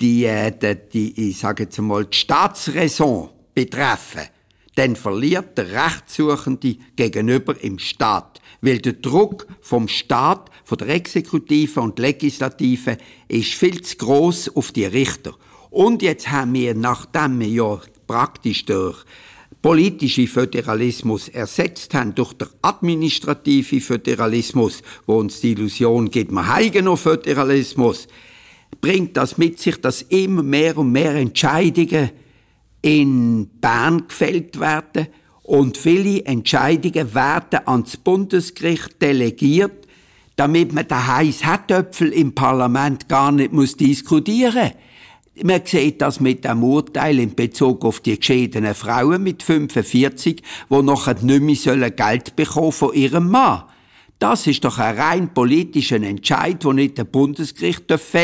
die, 0.00 0.24
äh, 0.24 0.52
die, 0.56 0.76
die 0.92 1.30
ich 1.30 1.38
sage 1.38 1.64
jetzt 1.64 1.80
mal, 1.80 2.04
die 2.04 2.16
Staatsräson 2.16 3.30
betreffen, 3.54 4.28
dann 4.76 4.94
verliert 4.94 5.58
der 5.58 5.72
Rechtssuchende 5.72 6.76
gegenüber 6.94 7.60
im 7.60 7.80
Staat. 7.80 8.39
Weil 8.60 8.78
der 8.78 8.94
Druck 8.94 9.46
vom 9.60 9.88
Staat, 9.88 10.50
von 10.64 10.78
der 10.78 10.88
Exekutive 10.88 11.80
und 11.80 11.98
Legislative 11.98 12.98
ist 13.28 13.54
viel 13.54 13.80
zu 13.82 13.96
groß 13.96 14.54
auf 14.56 14.72
die 14.72 14.84
Richter. 14.84 15.34
Und 15.70 16.02
jetzt 16.02 16.30
haben 16.30 16.52
wir, 16.54 16.74
nachdem 16.74 17.40
wir 17.40 17.48
ja 17.48 17.80
praktisch 18.06 18.64
durch 18.66 19.04
politische 19.62 20.26
Föderalismus 20.26 21.28
ersetzt 21.28 21.94
haben 21.94 22.14
durch 22.14 22.32
den 22.32 22.48
administrative 22.62 23.80
Föderalismus, 23.80 24.82
wo 25.06 25.18
uns 25.18 25.40
die 25.40 25.52
Illusion 25.52 26.10
gibt, 26.10 26.32
man 26.32 26.48
heigen 26.48 26.86
noch 26.86 26.98
Föderalismus, 26.98 28.08
bringt 28.80 29.16
das 29.16 29.38
mit 29.38 29.58
sich, 29.58 29.80
dass 29.80 30.02
immer 30.02 30.42
mehr 30.42 30.76
und 30.78 30.92
mehr 30.92 31.14
Entscheidungen 31.14 32.10
in 32.82 33.48
Bern 33.60 34.08
gefällt 34.08 34.58
werden 34.58 35.08
und 35.50 35.76
viele 35.76 36.24
Entscheidungen 36.26 37.12
werden 37.12 37.60
ans 37.66 37.96
Bundesgericht 37.96 39.02
delegiert, 39.02 39.88
damit 40.36 40.72
man 40.72 40.86
den 40.86 41.06
heißen 41.08 41.44
Hartöpfel 41.44 42.12
im 42.12 42.36
Parlament 42.36 43.08
gar 43.08 43.32
nicht 43.32 43.52
muss 43.52 43.76
diskutieren 43.76 44.70
man 45.42 45.62
sieht 45.64 46.02
das 46.02 46.20
mit 46.20 46.44
dem 46.44 46.62
Urteil 46.62 47.18
in 47.18 47.34
Bezug 47.34 47.84
auf 47.84 48.00
die 48.00 48.18
geschiedenen 48.18 48.74
Frauen 48.74 49.22
mit 49.22 49.42
45, 49.42 50.42
die 50.68 50.82
nachher 50.82 51.14
nicht 51.22 51.66
mehr 51.66 51.90
Geld 51.90 52.36
bekommen 52.36 52.72
von 52.72 52.92
ihrem 52.92 53.30
Mann. 53.30 53.62
Das 54.18 54.46
ist 54.46 54.64
doch 54.64 54.78
ein 54.78 54.98
rein 54.98 55.32
politischer 55.32 56.02
Entscheid, 56.02 56.62
den 56.62 56.76
nicht 56.76 56.98
der 56.98 57.04
Bundesgericht 57.04 57.90
darf, 57.90 58.14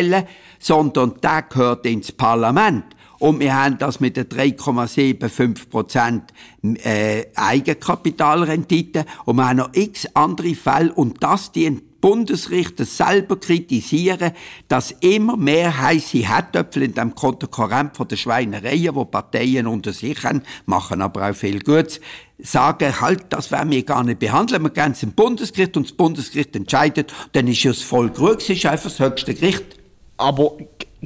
sondern 0.58 1.14
der 1.22 1.42
gehört 1.42 1.86
ins 1.86 2.12
Parlament. 2.12 2.84
Und 3.18 3.40
wir 3.40 3.54
haben 3.54 3.78
das 3.78 4.00
mit 4.00 4.16
der 4.16 4.28
3,75 4.28 5.68
Prozent 5.68 6.32
äh, 6.62 7.24
Eigenkapitalrendite. 7.34 9.04
Und 9.24 9.36
wir 9.36 9.48
haben 9.48 9.58
noch 9.58 9.70
x 9.72 10.06
andere 10.14 10.54
Fälle. 10.54 10.92
Und 10.92 11.22
das 11.22 11.52
die 11.52 11.82
Bundesrichter 12.00 12.84
selber 12.84 13.40
kritisieren, 13.40 14.32
dass 14.68 14.92
immer 15.00 15.36
mehr 15.36 15.76
heiße 15.76 16.18
Herdöpfel 16.18 16.84
in 16.84 16.94
dem 16.94 17.14
Kontokorrent 17.14 17.96
von 17.96 18.06
der 18.06 18.16
Schweinereien, 18.16 18.94
wo 18.94 19.06
Parteien 19.06 19.66
unter 19.66 19.92
sich 19.92 20.22
haben, 20.22 20.42
machen 20.66 21.02
aber 21.02 21.28
auch 21.28 21.34
viel 21.34 21.60
Gutes, 21.60 22.00
sagen, 22.38 23.00
halt, 23.00 23.24
das 23.30 23.50
werden 23.50 23.70
wir 23.70 23.82
gar 23.82 24.04
nicht 24.04 24.20
behandeln. 24.20 24.62
Wir 24.62 24.70
gehen 24.70 24.94
zum 24.94 25.12
Bundesgericht 25.12 25.76
und 25.76 25.88
das 25.88 25.96
Bundesgericht 25.96 26.54
entscheidet, 26.54 27.12
dann 27.32 27.48
ist 27.48 27.64
es 27.64 27.82
voll 27.82 28.10
genug, 28.10 28.38
es 28.38 28.50
ist 28.50 28.66
einfach 28.66 28.90
das 28.90 29.00
höchste 29.00 29.34
Gericht. 29.34 29.64
Aber 30.18 30.52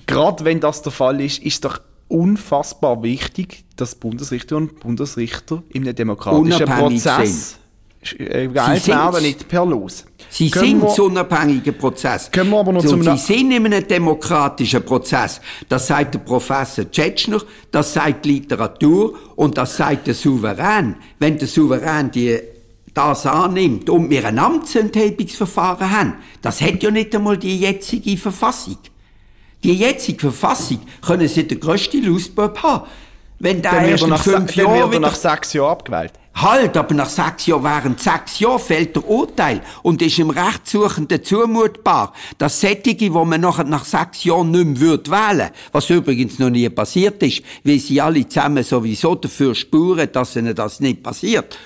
gerade 0.07 0.45
wenn 0.45 0.61
das 0.61 0.83
der 0.83 0.93
Fall 0.93 1.21
ist, 1.21 1.39
ist 1.39 1.65
doch 1.65 1.81
unfassbar 2.11 3.03
wichtig, 3.03 3.65
dass 3.77 3.95
Bundesrichter 3.95 4.57
und 4.57 4.81
Bundesrichter 4.81 5.63
in 5.71 5.85
einem 5.85 5.95
demokratischen 5.95 6.65
Unabhängig 6.65 7.03
Prozess 7.05 7.57
äh, 8.19 8.49
gewählt 8.49 8.87
werden, 8.89 9.23
nicht 9.23 9.49
per 9.49 9.65
Los. 9.65 10.05
Sie 10.29 10.51
Können 10.51 10.67
sind 10.67 10.83
wir- 10.83 10.89
zu 10.89 11.05
unabhängigen 11.05 11.77
Prozess. 11.77 12.31
Können 12.31 12.51
wir 12.51 12.59
aber 12.61 12.73
noch 12.73 12.85
zum 12.85 13.03
Sie 13.03 13.17
sind 13.17 13.53
in 13.53 13.67
einem 13.67 13.87
demokratischen 13.87 14.83
Prozess. 14.85 15.41
Das 15.69 15.87
sagt 15.87 16.15
der 16.15 16.21
Professor 16.21 16.91
Tschetschner, 16.91 17.41
das 17.71 17.95
sagt 17.95 18.25
die 18.25 18.33
Literatur 18.41 19.15
und 19.37 19.57
das 19.57 19.77
sagt 19.77 20.07
der 20.07 20.15
Souverän. 20.15 20.97
Wenn 21.19 21.39
der 21.39 21.49
Souverän 21.49 22.11
die 22.11 22.39
das 22.93 23.25
annimmt 23.25 23.89
und 23.89 24.11
wir 24.11 24.25
ein 24.25 24.39
Amtsenthebungsverfahren 24.39 25.91
haben, 25.91 26.15
das 26.43 26.61
hat 26.61 26.83
ja 26.83 26.91
nicht 26.91 27.15
einmal 27.15 27.39
die 27.39 27.61
jetzige 27.61 28.17
Verfassung. 28.17 28.79
Die 29.63 29.75
jetzige 29.75 30.21
Verfassung 30.21 30.81
können 31.03 31.29
Sie 31.29 31.47
den 31.47 31.61
grössten 31.61 32.03
Lausbub 32.03 32.63
haben. 32.63 32.87
Wenn 33.39 33.63
der 33.63 33.73
Dann 33.73 33.85
erst 33.87 34.03
er 34.03 34.09
nach, 34.09 34.23
fünf 34.23 34.55
Jahren 34.55 34.73
wird 34.73 34.83
er 34.83 34.91
wieder 34.91 35.01
nach 35.01 35.15
sechs 35.15 35.53
Jahren 35.55 35.71
abgewählt. 35.71 36.13
Halt, 36.35 36.77
aber 36.77 36.95
nach 36.95 37.09
sechs 37.09 37.47
Jahren, 37.47 37.65
während 37.65 38.01
sechs 38.01 38.39
Jahren 38.39 38.59
fällt 38.59 38.97
der 38.97 39.09
Urteil 39.09 39.63
und 39.83 40.01
ist 40.01 40.19
im 40.19 40.31
Rechtssuchenden 40.31 41.25
zumutbar, 41.25 42.13
dass 42.39 42.61
Sättige, 42.61 43.13
wo 43.13 43.25
man 43.25 43.41
nachher 43.41 43.65
nach 43.65 43.85
sechs 43.85 44.25
Jahren 44.25 44.51
nicht 44.51 44.67
mehr 44.67 44.81
würde 44.81 45.11
wählen 45.11 45.51
was 45.73 45.91
übrigens 45.91 46.39
noch 46.39 46.51
nie 46.51 46.69
passiert 46.69 47.23
ist, 47.23 47.43
weil 47.65 47.79
sie 47.79 48.01
alle 48.01 48.27
zusammen 48.29 48.63
sowieso 48.63 49.15
dafür 49.15 49.55
spuren, 49.55 50.09
dass 50.13 50.37
ihnen 50.37 50.55
das 50.55 50.81
nicht 50.81 51.03
passiert. 51.03 51.59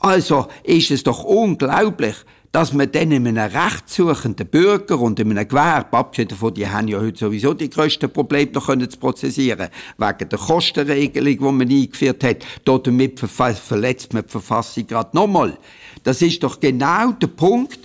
Also 0.00 0.48
ist 0.64 0.90
es 0.90 1.02
doch 1.02 1.24
unglaublich, 1.24 2.16
dass 2.52 2.72
man 2.72 2.90
dann 2.90 3.12
in 3.12 3.26
einem 3.28 3.52
rechtssuchenden 3.52 4.46
Bürger 4.46 4.98
und 4.98 5.20
in 5.20 5.30
einem 5.30 5.46
Gewerbe, 5.46 5.96
abgesehen 5.96 6.28
davon, 6.28 6.52
die 6.52 6.66
haben 6.66 6.88
ja 6.88 6.98
heute 6.98 7.18
sowieso 7.18 7.54
die 7.54 7.70
grössten 7.70 8.10
Probleme 8.10 8.50
noch 8.52 8.66
können 8.66 8.90
zu 8.90 8.98
prozessieren, 8.98 9.68
wegen 9.98 10.28
der 10.28 10.38
Kostenregelung, 10.38 11.38
die 11.38 11.44
man 11.44 11.60
eingeführt 11.70 12.24
hat, 12.24 12.44
damit 12.64 13.20
verletzt 13.20 14.12
man 14.12 14.24
die 14.24 14.30
Verfassung 14.30 14.86
gerade 14.86 15.16
nochmal. 15.16 15.56
Das 16.02 16.22
ist 16.22 16.42
doch 16.42 16.58
genau 16.58 17.12
der 17.12 17.28
Punkt, 17.28 17.78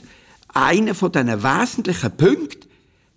einer 0.54 0.95
von 0.95 1.12
diesen 1.12 1.43
wesentlichen 1.43 2.17
Punkten, 2.17 2.67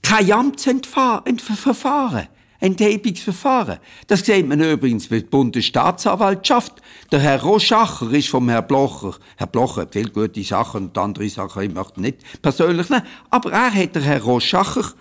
kein 0.03 0.31
Amtsverfahren. 0.31 2.29
Enthebungsverfahren. 2.61 3.79
Das 4.07 4.21
sieht 4.21 4.49
man 4.49 4.61
übrigens 4.61 5.09
bei 5.09 5.21
der 5.21 5.27
Bundesstaatsanwaltschaft. 5.29 6.75
Der 7.13 7.21
Herr 7.21 7.43
Roschacher 7.43 8.11
ist 8.13 8.29
vom 8.29 8.49
Herrn 8.49 8.67
Blocher. 8.67 9.15
Herr 9.37 9.47
Blocher 9.47 9.83
hat 9.83 9.93
viele 9.93 10.11
gute 10.11 10.43
Sachen 10.43 10.87
und 10.87 10.99
andere 10.99 11.29
Sachen, 11.29 11.63
ich 11.63 11.73
möchte 11.73 12.01
nicht 12.01 12.43
persönlich 12.43 12.89
nehmen. 12.91 13.03
Aber 13.31 13.53
er 13.53 13.73
hat 13.73 13.95
der 13.95 14.03
Herr 14.03 14.23
Roschacher 14.23 14.93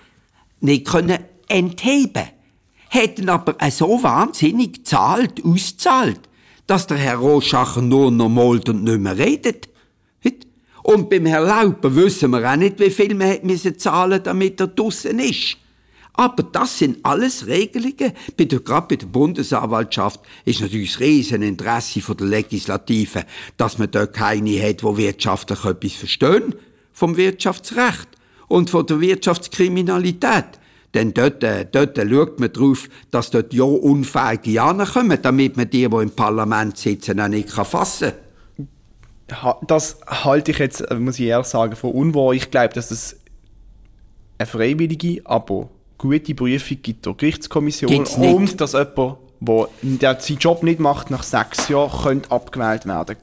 nicht 0.59 0.87
können 0.87 1.19
entheben. 1.47 2.27
Hätten 2.89 3.29
aber 3.29 3.55
so 3.71 4.01
wahnsinnig 4.01 4.85
zahlt, 4.85 5.43
auszahlt, 5.43 6.21
dass 6.67 6.87
der 6.87 6.97
Herr 6.97 7.17
Roschacher 7.17 7.81
nur 7.81 8.11
noch 8.11 8.29
malt 8.29 8.69
und 8.69 8.83
nicht 8.83 8.99
mehr 8.99 9.17
redet. 9.17 9.67
Und 10.83 11.09
beim 11.09 11.25
Herrn 11.25 11.47
Lauper 11.47 11.93
wissen 11.93 12.31
wir 12.31 12.49
auch 12.49 12.55
nicht, 12.55 12.79
wie 12.79 12.89
viel 12.89 13.13
man 13.13 13.39
müssen 13.43 13.77
zahlen 13.77 14.21
damit 14.23 14.61
er 14.61 14.67
draussen 14.67 15.19
ist. 15.19 15.57
Aber 16.17 16.41
das 16.43 16.79
sind 16.79 16.97
alles 17.03 17.45
Regelungen. 17.45 18.11
Bei 18.35 18.45
der, 18.45 18.59
gerade 18.59 18.87
bei 18.87 18.95
der 18.95 19.05
Bundesanwaltschaft 19.05 20.19
ist 20.45 20.61
natürlich 20.61 20.93
das 20.93 20.99
Rieseninteresse 20.99 22.01
von 22.01 22.17
der 22.17 22.27
Legislative, 22.27 23.23
dass 23.55 23.77
man 23.77 23.91
dort 23.91 24.13
keine 24.13 24.59
hat, 24.61 24.81
die 24.81 24.97
wirtschaftlich 24.97 25.63
etwas 25.63 25.93
verstehen 25.93 26.55
vom 26.91 27.15
Wirtschaftsrecht 27.15 28.07
und 28.47 28.71
von 28.71 28.87
der 28.87 28.99
Wirtschaftskriminalität. 28.99 30.45
Denn 30.95 31.13
dort, 31.13 31.43
äh, 31.43 31.67
dort 31.71 31.97
schaut 31.97 32.39
man 32.39 32.51
darauf, 32.51 32.89
dass 33.11 33.29
dort 33.29 33.53
ja 33.53 33.63
Unfähige 33.63 34.63
ankommen, 34.63 35.19
damit 35.21 35.55
man 35.55 35.69
die, 35.69 35.87
die 35.87 35.95
im 35.97 36.09
Parlament 36.11 36.77
sitzen, 36.77 37.19
auch 37.19 37.27
nicht 37.27 37.51
fassen 37.51 38.13
kann 39.27 39.55
das 39.67 39.99
halte 40.07 40.51
ich 40.51 40.57
jetzt, 40.57 40.81
äh, 40.81 40.95
muss 40.95 41.19
ich 41.19 41.25
ehrlich 41.25 41.47
sagen, 41.47 41.75
für 41.75 41.87
unwahr. 41.87 42.31
Ich 42.31 42.49
glaube, 42.49 42.73
dass 42.73 42.91
es 42.91 43.19
eine 44.37 44.47
freiwillige, 44.47 45.21
aber 45.25 45.69
gute 45.97 46.35
Prüfung 46.35 46.77
gibt 46.81 47.05
der 47.05 47.13
Gerichtskommission 47.13 47.91
und 47.91 48.61
dass 48.61 48.73
jemand, 48.73 49.17
der 49.81 50.19
seinen 50.19 50.37
Job 50.37 50.63
nicht 50.63 50.79
macht, 50.79 51.09
nach 51.09 51.23
sechs 51.23 51.69
Jahren 51.69 52.01
könnte 52.03 52.31
abgewählt 52.31 52.85
werden. 52.85 53.17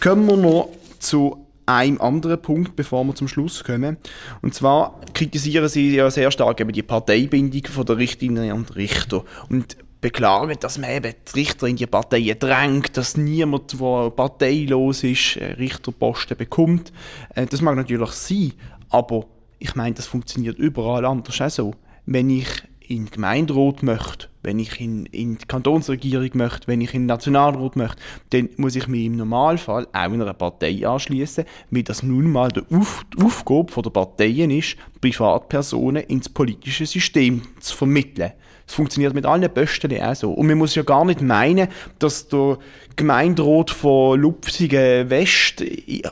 Kommen 0.00 0.26
wir 0.26 0.36
noch 0.36 0.68
zu 0.98 1.46
einem 1.66 2.00
anderen 2.00 2.40
Punkt, 2.42 2.76
bevor 2.76 3.04
wir 3.04 3.14
zum 3.14 3.28
Schluss 3.28 3.62
kommen. 3.62 3.96
Und 4.40 4.54
zwar 4.54 5.00
kritisieren 5.14 5.68
sie 5.68 5.94
ja 5.94 6.10
sehr 6.10 6.30
stark 6.30 6.60
eben 6.60 6.72
die 6.72 6.82
Parteibindung 6.82 7.66
von 7.66 7.86
der 7.86 7.98
Richterinnen 7.98 8.52
und 8.52 8.74
Richter. 8.74 9.24
Und 9.48 9.76
beklagen, 10.02 10.56
dass 10.60 10.78
man 10.78 10.90
eben 10.90 11.14
die 11.28 11.38
Richter 11.38 11.68
in 11.68 11.76
die 11.76 11.86
Parteien 11.86 12.38
drängt, 12.38 12.96
dass 12.96 13.16
niemand, 13.16 13.80
der 13.80 14.10
parteilos 14.10 15.04
ist, 15.04 15.36
Richterposten 15.36 16.36
bekommt. 16.36 16.92
Äh, 17.34 17.46
das 17.46 17.62
mag 17.62 17.76
natürlich 17.76 18.10
sein, 18.10 18.52
aber 18.90 19.24
ich 19.60 19.76
meine, 19.76 19.94
das 19.94 20.06
funktioniert 20.06 20.58
überall 20.58 21.06
anders 21.06 21.40
auch 21.40 21.50
so. 21.50 21.74
Wenn 22.06 22.30
ich 22.30 22.48
in 22.88 23.04
den 23.04 23.10
Gemeinderat 23.10 23.82
möchte, 23.82 24.28
wenn 24.42 24.58
ich 24.58 24.80
in, 24.80 25.06
in 25.06 25.38
die 25.38 25.46
Kantonsregierung 25.46 26.30
möchte, 26.34 26.66
wenn 26.66 26.80
ich 26.80 26.94
in 26.94 27.02
den 27.02 27.06
Nationalrat 27.06 27.76
möchte, 27.76 28.02
dann 28.30 28.48
muss 28.56 28.76
ich 28.76 28.88
mich 28.88 29.06
im 29.06 29.16
Normalfall 29.16 29.86
auch 29.92 30.12
in 30.12 30.20
einer 30.20 30.34
Partei 30.34 30.86
anschließen, 30.86 31.44
wie 31.70 31.82
das 31.82 32.02
nun 32.02 32.30
mal 32.30 32.48
die 32.48 32.62
Auf 32.74 33.04
Aufgabe 33.22 33.82
der 33.82 33.90
Parteien 33.90 34.50
ist, 34.50 34.76
Privatpersonen 35.00 36.04
ins 36.04 36.28
politische 36.28 36.86
System 36.86 37.42
zu 37.60 37.76
vermitteln. 37.76 38.32
Es 38.66 38.74
funktioniert 38.74 39.14
mit 39.14 39.26
allen 39.26 39.50
Bösten 39.52 40.00
auch 40.00 40.14
so. 40.14 40.32
Und 40.32 40.46
man 40.46 40.58
muss 40.58 40.74
ja 40.74 40.82
gar 40.82 41.04
nicht 41.04 41.20
meinen, 41.20 41.68
dass 41.98 42.28
der 42.28 42.58
Gemeinderat 42.96 43.70
von 43.70 44.20
Lupfingen 44.20 45.08
West 45.10 45.62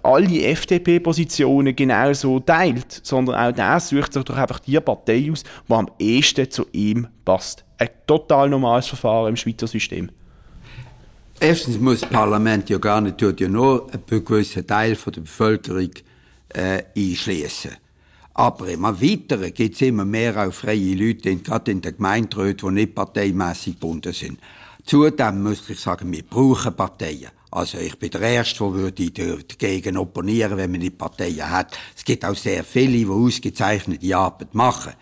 alle 0.03 0.45
FDP-Positionen 0.45 1.77
genauso 1.77 2.41
teilt, 2.41 3.01
sondern 3.03 3.35
auch 3.35 3.55
der 3.55 3.81
sucht 3.81 4.13
sich 4.13 4.25
doch 4.25 4.37
einfach 4.37 4.61
die 4.61 4.79
Partei 4.81 5.31
aus, 5.31 5.43
die 5.43 5.73
am 5.73 5.91
ehesten 5.99 6.51
zu 6.51 6.67
ihm 6.73 7.07
passt. 7.25 7.65
Ein 7.79 7.89
total 8.07 8.49
normales 8.49 8.87
Verfahren 8.87 9.31
im 9.31 9.37
Schweizer 9.37 9.67
System. 9.67 10.11
Erstens 11.43 11.79
muss 11.79 12.01
das 12.01 12.11
Parlament 12.11 12.69
ja 12.69 12.77
gar 12.77 13.01
nicht 13.01 13.21
ja 13.23 13.49
nur 13.49 13.87
einen 13.91 14.25
gewissen 14.25 14.67
Teil 14.67 14.95
der 14.95 15.21
Bevölkerung 15.23 15.91
äh, 16.51 16.83
einschließen. 16.95 17.71
Aber 18.35 18.69
im 18.69 18.83
Weiteren 18.83 19.53
gibt 19.53 19.75
es 19.75 19.83
immer 19.83 20.05
mehr 20.05 20.37
auch 20.47 20.53
freie 20.53 20.95
Leute, 20.95 21.35
gerade 21.37 21.73
in 21.73 21.81
den 21.81 21.97
Gemeinderäten, 21.97 22.69
die 22.69 22.83
nicht 22.83 22.95
parteimässig 22.95 23.75
gebunden 23.75 24.13
sind. 24.13 24.39
Zudem 24.85 25.43
muss 25.43 25.69
ich 25.69 25.81
sagen, 25.81 26.13
wir 26.13 26.23
brauchen 26.23 26.75
Parteien. 26.75 27.31
Also 27.51 27.79
ich 27.79 27.99
bin 27.99 28.11
der 28.11 28.21
Erste, 28.23 28.93
der 28.93 29.37
dagegen 29.37 29.97
opponieren, 29.97 30.57
wenn 30.57 30.71
man 30.71 30.81
nicht 30.81 30.97
Parteien 30.97 31.51
hat. 31.51 31.77
Es 31.97 32.05
gibt 32.05 32.25
auch 32.25 32.37
sehr 32.37 32.63
viele, 32.63 32.99
die 32.99 33.07
ausgezeichnete 33.07 34.17
Arbeit 34.17 34.55
machen. 34.55 34.93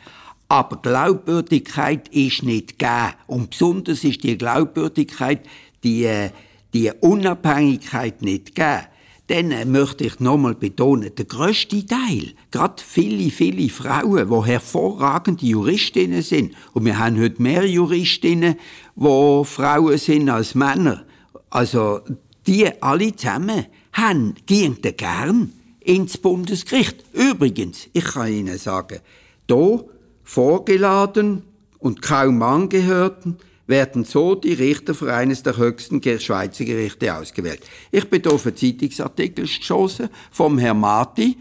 Aber 0.48 0.80
Glaubwürdigkeit 0.80 2.08
ist 2.08 2.42
nicht 2.42 2.78
gegeben. 2.78 3.12
Und 3.26 3.50
besonders 3.50 4.02
ist 4.02 4.22
die 4.22 4.38
Glaubwürdigkeit, 4.38 5.40
die, 5.84 6.04
äh, 6.04 6.30
die 6.72 6.90
Unabhängigkeit 7.00 8.22
nicht 8.22 8.54
gegeben 8.54 8.86
dann 9.28 9.70
möchte 9.70 10.04
ich 10.04 10.20
nochmal 10.20 10.54
betonen, 10.54 11.14
der 11.14 11.26
grösste 11.26 11.84
Teil, 11.86 12.32
gerade 12.50 12.82
viele, 12.82 13.30
viele 13.30 13.68
Frauen, 13.68 14.28
die 14.28 14.46
hervorragende 14.50 15.44
Juristinnen 15.44 16.22
sind, 16.22 16.54
und 16.72 16.86
wir 16.86 16.98
haben 16.98 17.20
heute 17.20 17.40
mehr 17.40 17.66
Juristinnen, 17.66 18.56
die 18.96 19.44
Frauen 19.44 19.98
sind 19.98 20.30
als 20.30 20.54
Männer, 20.54 21.04
also 21.50 22.00
die 22.46 22.66
alle 22.82 23.14
zusammen 23.14 23.66
haben, 23.92 24.34
gehen 24.46 24.78
gern 24.96 25.52
ins 25.80 26.16
Bundesgericht. 26.16 27.04
Übrigens, 27.12 27.88
ich 27.92 28.04
kann 28.04 28.32
Ihnen 28.32 28.58
sagen, 28.58 29.00
da 29.46 29.80
vorgeladen 30.24 31.42
und 31.78 32.00
kaum 32.00 32.42
Angehörten, 32.42 33.36
werden 33.68 34.04
so 34.04 34.34
die 34.34 34.54
Richter 34.54 34.94
für 34.94 35.14
eines 35.14 35.42
der 35.42 35.56
höchsten 35.56 36.02
Schweizer 36.02 36.64
Gerichte 36.64 37.14
ausgewählt. 37.14 37.60
Ich 37.92 38.08
bin 38.08 38.26
auf 38.26 38.46
einen 38.46 38.56
Zeitungsartikel 38.56 39.44
geschossen 39.44 40.08
vom 40.30 40.58
Herrn 40.58 40.80
Marti, 40.80 41.36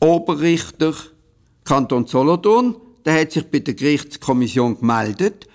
Oberrichter 0.00 0.92
Kanton 1.64 2.06
Solothurn. 2.06 2.76
Der 3.04 3.20
hat 3.20 3.32
sich 3.32 3.46
bei 3.46 3.60
der 3.60 3.74
Gerichtskommission 3.74 4.80
gemeldet 4.80 5.46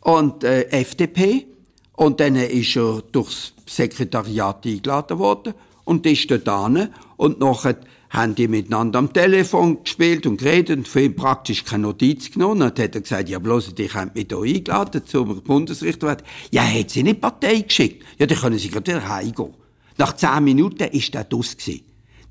und 0.00 0.42
äh, 0.42 0.64
FDP 0.64 1.46
und 1.92 2.18
dann 2.18 2.34
ist 2.36 2.76
er 2.76 3.02
durchs 3.12 3.54
Sekretariat 3.66 4.66
eingeladen 4.66 5.18
worden 5.18 5.54
und 5.84 6.04
ist 6.04 6.30
dort 6.30 6.48
an 6.48 6.92
und 7.16 7.38
nachher 7.38 7.76
haben 8.14 8.34
die 8.34 8.48
miteinander 8.48 9.00
am 9.00 9.12
Telefon 9.12 9.82
gespielt 9.82 10.26
und 10.26 10.38
geredet 10.38 10.78
und 10.78 10.88
für 10.88 11.02
ihn 11.02 11.16
praktisch 11.16 11.64
keine 11.64 11.82
Notiz 11.82 12.30
genommen. 12.30 12.62
Und 12.62 12.78
dann 12.78 12.84
hat 12.84 12.94
er 12.94 13.00
gesagt, 13.00 13.28
ja 13.28 13.38
bloß, 13.38 13.74
die 13.74 13.90
haben 13.90 14.12
mich 14.14 14.26
hier 14.28 14.40
eingeladen 14.40 15.02
zum 15.04 15.42
Bundesrichter. 15.42 16.16
Ja, 16.50 16.62
er 16.62 16.80
hat 16.80 16.90
sie 16.90 17.02
nicht 17.02 17.20
Partei 17.20 17.60
geschickt. 17.60 18.04
Ja, 18.18 18.26
dann 18.26 18.38
können 18.38 18.58
sie 18.58 18.70
gerade 18.70 18.92
wieder 18.92 19.08
heimgehen. 19.08 19.52
Nach 19.98 20.14
zehn 20.14 20.44
Minuten 20.44 20.80
war 20.80 20.88
der 20.88 21.24
dus 21.24 21.56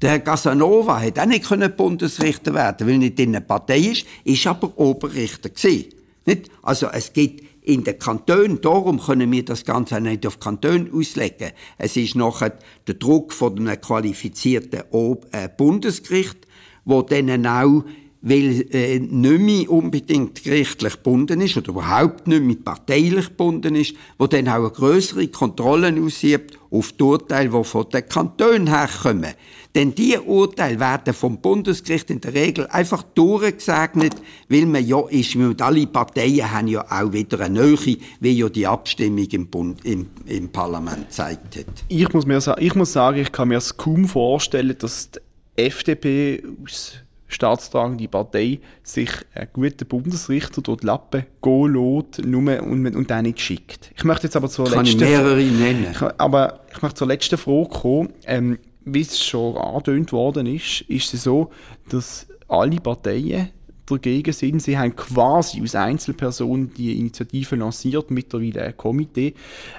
Der 0.02 0.10
Herr 0.10 0.20
Casanova 0.20 1.02
hat 1.02 1.20
auch 1.20 1.26
nicht 1.26 1.78
Bundesrichter 1.78 2.54
werden, 2.54 2.88
weil 2.88 2.94
er 2.94 3.00
nicht 3.00 3.20
in 3.20 3.34
der 3.34 3.42
Partei 3.42 3.80
ist, 3.80 4.06
ist 4.24 4.48
aber 4.48 4.78
Oberrichter 4.78 5.50
gewesen. 5.50 5.90
Nicht? 6.26 6.50
Also 6.62 6.88
es 6.88 7.12
gibt 7.12 7.44
in 7.64 7.84
den 7.84 7.98
Kantonen, 7.98 8.60
darum 8.62 9.00
können 9.00 9.32
wir 9.32 9.46
das 9.46 9.64
Ganze 9.64 10.02
nicht 10.02 10.28
auf 10.28 10.40
Kanton 10.40 10.92
auslegen. 10.94 11.52
Es 11.78 11.96
ist 11.96 12.16
nachher 12.16 12.58
der 12.88 12.96
Druck 12.96 13.32
von 13.32 13.58
einem 13.58 13.80
qualifizierten 13.80 14.84
äh, 15.32 15.50
Bundesgericht, 15.56 16.46
wo 16.84 17.02
dann 17.02 17.48
auch 17.48 17.86
weil 18.26 18.66
äh, 18.74 19.00
nicht 19.00 19.42
mehr 19.42 19.70
unbedingt 19.70 20.44
gerichtlich 20.44 20.94
gebunden 20.94 21.42
ist 21.42 21.58
oder 21.58 21.70
überhaupt 21.70 22.26
nicht 22.26 22.42
mehr 22.42 22.56
parteilich 22.56 23.28
gebunden 23.28 23.76
ist, 23.76 23.96
wo 24.18 24.28
dann 24.28 24.48
auch 24.48 24.56
eine 24.56 24.70
größere 24.70 25.28
Kontrolle 25.28 25.94
ausübt 26.02 26.58
auf 26.72 26.94
die 26.94 27.04
Urteile, 27.04 27.50
die 27.50 27.64
von 27.66 27.90
den 27.90 28.08
Kantonen 28.08 28.68
herkommen. 28.68 29.34
Denn 29.76 29.94
diese 29.94 30.22
Urteile 30.22 30.80
werden 30.80 31.14
vom 31.14 31.42
Bundesgericht 31.42 32.12
in 32.12 32.22
der 32.22 32.34
Regel 32.34 32.66
einfach 32.68 33.04
durchgesegnet, 33.04 34.16
weil 34.48 34.68
man 34.68 34.88
ja 34.88 35.06
ist, 35.10 35.36
und 35.36 35.62
alle 35.62 35.86
Parteien 35.88 36.50
haben 36.50 36.68
ja 36.68 36.86
auch 36.90 37.12
wieder 37.12 37.42
eine 37.42 37.62
Nähe, 37.62 37.98
wie 38.22 38.32
ja 38.32 38.48
die 38.48 38.68
Abstimmung 38.68 39.26
im, 39.26 39.48
Bund, 39.48 39.84
im, 39.84 40.08
im 40.28 40.48
Parlament 40.48 41.10
gezeigt 41.10 41.58
hat. 41.58 41.84
Ich 41.90 42.14
muss, 42.14 42.26
mir, 42.26 42.40
ich 42.60 42.76
muss 42.76 42.94
sagen, 42.94 43.20
ich 43.20 43.34
kann 43.34 43.50
mir 43.50 43.58
es 43.58 43.76
kaum 43.76 44.08
vorstellen, 44.08 44.76
dass 44.80 45.10
die 45.12 45.20
FDP 45.56 46.42
aus 46.64 47.03
staatstragende 47.34 48.08
Partei 48.08 48.60
sich 48.84 49.10
einen 49.34 49.50
guten 49.54 49.88
Bundesrichter 49.88 50.62
durch 50.62 50.82
die 50.82 50.88
Lappen 50.88 51.26
gehen 51.42 51.74
lässt 51.74 52.26
nur 52.26 52.64
und, 52.64 52.96
und 52.96 53.10
den 53.10 53.24
nicht 53.24 53.40
schickt. 53.40 53.92
Ich 53.96 54.04
möchte 54.04 54.28
jetzt 54.28 54.36
aber 54.36 54.50
zur 54.50 54.66
Kann 54.66 54.86
letzten... 54.86 55.04
Ich 55.04 55.10
mehrere 55.10 55.42
nennen. 55.42 55.88
Ich, 55.92 56.02
aber 56.18 56.62
ich 56.72 56.82
möchte 56.82 57.00
zur 57.00 57.08
letzten 57.08 57.38
Frage 57.38 57.70
kommen. 57.70 58.10
Ähm, 58.26 58.60
wie 58.86 59.02
es 59.02 59.24
schon 59.24 59.58
angedeutet 59.58 60.12
worden 60.12 60.46
ist, 60.46 60.82
ist 60.82 61.14
es 61.14 61.24
so, 61.24 61.52
dass 61.90 62.28
alle 62.48 62.78
Parteien 62.78 63.50
dagegen 63.94 64.34
sind. 64.34 64.62
Sie 64.62 64.78
haben 64.78 64.96
quasi 64.96 65.62
aus 65.62 65.76
Einzelpersonen 65.76 66.74
die 66.74 67.00
Initiative 67.00 67.56
lanciert, 67.56 68.12
mittlerweile 68.12 68.64
ein 68.64 68.78
Komitee, 68.78 69.34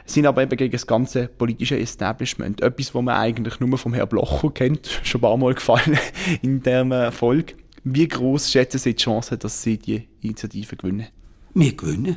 sind 0.07 0.27
aber 0.27 0.42
eben 0.42 0.57
gegen 0.57 0.72
das 0.72 0.87
ganze 0.87 1.29
politische 1.29 1.79
Establishment. 1.79 2.60
Etwas, 2.60 2.94
was 2.94 3.02
man 3.02 3.17
eigentlich 3.17 3.60
nur 3.60 3.79
vom 3.79 3.94
Herrn 3.94 4.08
Blocher 4.08 4.50
kennt, 4.50 4.88
schon 5.02 5.21
ein 5.21 5.23
paar 5.23 5.37
Mal 5.37 5.54
gefallen 5.54 5.98
in 6.42 6.62
diesem 6.62 6.92
Erfolg. 6.92 7.54
Wie 7.85 8.08
groß 8.08 8.50
schätzen 8.50 8.79
Sie 8.79 8.94
die 8.94 9.02
Chance, 9.02 9.37
dass 9.37 9.62
Sie 9.62 9.77
die 9.79 10.08
Initiative 10.23 10.77
gewinnen? 10.77 11.06
Wir 11.52 11.77
gewinnen. 11.77 12.17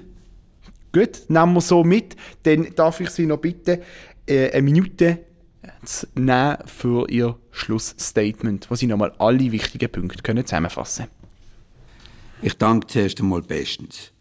Gut, 0.93 1.23
nehmen 1.27 1.53
wir 1.53 1.61
so 1.61 1.83
mit. 1.83 2.15
Dann 2.43 2.73
darf 2.75 3.01
ich 3.01 3.09
Sie 3.09 3.25
noch 3.25 3.37
bitten, 3.37 3.81
äh, 4.25 4.51
eine 4.51 4.61
Minute 4.61 5.19
zu 5.83 6.07
nehmen 6.15 6.57
für 6.65 7.09
Ihr 7.09 7.37
Schlussstatement, 7.51 8.69
wo 8.71 8.75
Sie 8.75 8.87
nochmal 8.87 9.13
alle 9.17 9.51
wichtigen 9.51 9.91
Punkte 9.91 10.23
können 10.23 10.45
zusammenfassen 10.45 11.05
können. 11.05 11.16
Ich 12.39 12.53
danke 12.53 12.85
zuerst 12.85 13.19
einmal 13.19 13.41
bestens. 13.41 14.11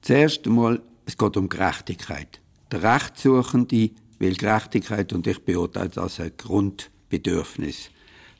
Zuerst 0.00 0.46
einmal, 0.46 0.80
es 1.06 1.18
geht 1.18 1.36
um 1.36 1.48
Gerechtigkeit. 1.48 2.40
Der 2.70 2.84
Rechtssuchende 2.84 3.90
will 4.20 4.36
Gerechtigkeit 4.36 5.12
und 5.12 5.26
ich 5.26 5.44
beurteile 5.44 5.88
das 5.88 5.98
als 5.98 6.20
ein 6.20 6.32
Grundbedürfnis. 6.36 7.90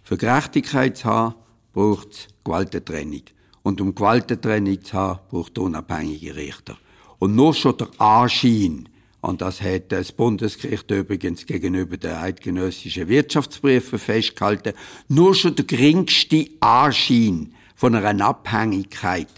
Für 0.04 0.16
Gerechtigkeit 0.16 0.98
zu 0.98 1.04
haben, 1.06 1.34
braucht 1.72 2.12
es 2.12 2.28
Gewaltentrennung. 2.44 3.22
Und 3.64 3.80
um 3.80 3.94
Gewaltentrennung 3.94 4.84
zu 4.84 4.92
haben, 4.92 5.18
braucht 5.28 5.58
es 5.58 5.64
unabhängige 5.64 6.36
Richter. 6.36 6.78
Und 7.18 7.34
nur 7.34 7.54
schon 7.54 7.76
der 7.76 7.88
Anschein, 7.98 8.88
und 9.20 9.40
das 9.40 9.60
hat 9.62 9.90
das 9.90 10.12
Bundesgericht 10.12 10.88
übrigens 10.92 11.44
gegenüber 11.44 11.96
den 11.96 12.12
eidgenössischen 12.12 13.08
Wirtschaftsprüfer 13.08 13.98
festgehalten, 13.98 14.74
nur 15.08 15.34
schon 15.34 15.56
der 15.56 15.64
geringste 15.64 16.46
Anschein 16.60 17.53
von 17.74 17.94
einer 17.94 18.24
Abhängigkeit 18.24 19.28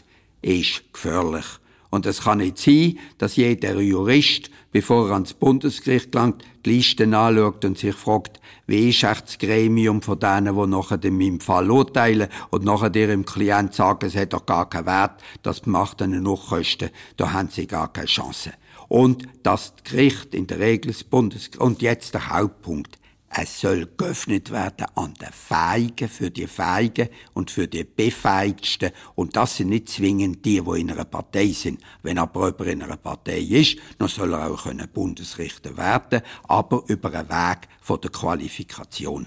ist 0.43 0.93
gefährlich. 0.93 1.47
Und 1.91 2.05
es 2.05 2.23
kann 2.23 2.39
nicht 2.39 2.59
sein, 2.59 2.99
dass 3.19 3.37
jeder 3.37 3.81
Jurist, 3.81 4.51
bevor 4.73 5.09
er 5.09 5.15
ans 5.15 5.35
Bundesgericht 5.35 6.13
gelangt, 6.13 6.45
die 6.65 6.71
Listen 6.77 7.15
anschaut 7.15 7.65
und 7.65 7.79
sich 7.79 7.95
fragt, 7.95 8.41
wie 8.67 8.91
ist 8.91 9.05
echt 9.05 9.29
das 9.29 9.39
Gremium 9.39 10.03
von 10.03 10.19
denen, 10.19 10.57
die 10.57 10.67
nachher 10.67 11.03
in 11.05 11.17
meinem 11.17 11.41
Fall 11.41 11.71
urteilen 11.71 12.29
und 12.51 12.65
nachher 12.65 12.95
ihrem 12.95 13.25
Klient 13.25 13.75
sagen, 13.75 14.07
es 14.07 14.17
hat 14.17 14.33
doch 14.33 14.45
gar 14.45 14.69
keinen 14.69 14.87
Wert, 14.87 15.23
das 15.43 15.65
macht 15.67 16.03
einen 16.03 16.25
Nachkosten, 16.25 16.91
da 17.17 17.33
haben 17.33 17.49
sie 17.49 17.67
gar 17.67 17.93
keine 17.93 18.07
Chance. 18.07 18.53
Und 18.89 19.27
das 19.43 19.73
Gericht 19.85 20.35
in 20.35 20.47
der 20.47 20.59
Regel 20.59 20.93
das 20.93 21.05
Bundesgericht, 21.05 21.61
und 21.61 21.83
jetzt 21.83 22.15
der 22.15 22.29
Hauptpunkt, 22.29 22.99
es 23.39 23.61
soll 23.61 23.87
geöffnet 23.97 24.51
werden 24.51 24.87
an 24.95 25.13
den 25.15 25.33
Feigen, 25.33 26.09
für 26.09 26.31
die 26.31 26.47
Feigen 26.47 27.09
und 27.35 27.51
für 27.51 27.69
die 27.69 27.85
Befeigsten. 27.85 28.93
Und 29.15 29.37
das 29.37 29.57
sind 29.57 29.69
nicht 29.69 29.91
zwingend 29.91 30.45
die, 30.45 30.63
die 30.63 30.81
in 30.81 30.91
einer 30.91 31.05
Partei 31.05 31.49
sind. 31.49 31.81
Wenn 32.03 32.19
aber 32.19 32.47
jemand 32.47 32.71
in 32.71 32.83
einer 32.83 32.97
Partei 32.97 33.41
ist, 33.41 33.77
dann 33.99 34.09
soll 34.09 34.33
er 34.33 34.51
auch 34.51 34.67
Bundesrichter 34.93 35.77
werden, 35.77 36.23
aber 36.45 36.83
über 36.87 37.13
einen 37.13 37.29
Weg 37.29 37.69
von 37.81 38.01
der 38.01 38.11
Qualifikation. 38.11 39.27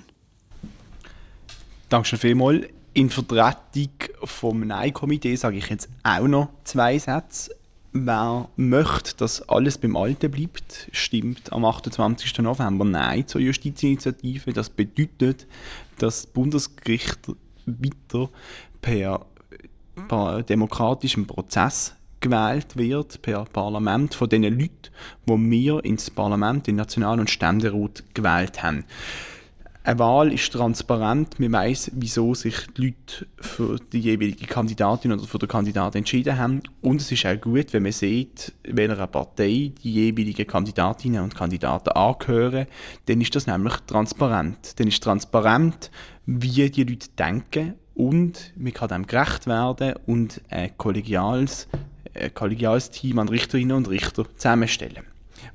Danke 1.90 2.18
vielmals. 2.18 2.66
In 2.94 3.10
Vertretung 3.10 3.92
vom 4.24 4.62
Nein-Komitee 4.62 5.36
sage 5.36 5.58
ich 5.58 5.68
jetzt 5.70 5.90
auch 6.04 6.28
noch 6.28 6.50
zwei 6.64 6.98
Sätze. 6.98 7.59
Wer 7.92 8.50
möchte, 8.56 9.18
dass 9.18 9.48
alles 9.50 9.80
beim 9.80 9.96
Alten 9.96 10.30
bleibt, 10.30 10.90
stimmt 10.92 11.52
am 11.52 11.66
28. 11.66 12.38
November 12.40 12.86
Nein 12.86 13.28
zur 13.28 13.42
Justizinitiative. 13.42 14.54
Das 14.54 14.70
bedeutet, 14.70 15.48
dass 15.98 16.24
das 16.24 16.28
Bundesgericht 16.28 17.20
weiter 17.66 18.30
per, 18.82 19.26
per 20.08 20.44
demokratischem 20.44 21.26
Prozess 21.26 21.96
gewählt 22.20 22.78
wird, 22.78 23.22
per 23.24 23.46
Parlament 23.46 24.14
von 24.14 24.30
den 24.30 24.44
Leuten, 24.44 24.92
die 25.26 25.52
wir 25.52 25.84
ins 25.84 26.12
Parlament, 26.12 26.68
den 26.68 26.76
National- 26.76 27.20
und 27.20 27.30
Ständerat 27.30 28.04
gewählt 28.14 28.62
haben. 28.62 28.86
Eine 29.90 29.98
Wahl 29.98 30.32
ist 30.32 30.54
transparent. 30.54 31.40
Man 31.40 31.52
weiß, 31.52 31.94
wieso 31.96 32.36
sich 32.36 32.68
die 32.78 32.82
Leute 32.84 33.26
für 33.42 33.80
die 33.92 34.02
jeweilige 34.02 34.46
Kandidatin 34.46 35.12
oder 35.12 35.24
für 35.24 35.40
den 35.40 35.50
Kandidaten 35.50 35.98
entschieden 35.98 36.38
haben. 36.38 36.62
Und 36.82 37.02
es 37.02 37.12
ist 37.12 37.26
auch 37.26 37.42
gut, 37.42 37.74
wenn 37.74 37.82
man 37.82 37.92
sieht, 37.92 38.54
welcher 38.66 39.08
Partei 39.08 39.72
die 39.84 39.92
jeweiligen 39.92 40.46
Kandidatinnen 40.46 41.24
und 41.24 41.34
Kandidaten 41.34 41.90
angehören. 41.90 42.68
Dann 43.08 43.20
ist 43.20 43.36
das 43.36 43.48
nämlich 43.48 43.74
transparent. 43.88 44.80
Dann 44.80 44.88
ist 44.90 45.02
transparent, 45.02 45.90
wie 46.28 46.70
die 46.70 46.84
Leute 46.84 47.10
denken 47.18 47.74
und 47.96 48.54
man 48.58 48.74
kann 48.74 48.90
dem 48.90 49.08
gerecht 49.08 49.48
werden 49.48 49.96
und 50.06 50.40
ein 50.52 50.78
kollegiales, 50.78 51.68
ein 52.14 52.32
kollegiales 52.36 52.92
Team 52.92 53.18
an 53.18 53.28
Richterinnen 53.28 53.76
und 53.76 53.90
Richter 53.90 54.26
zusammenstellen, 54.36 55.04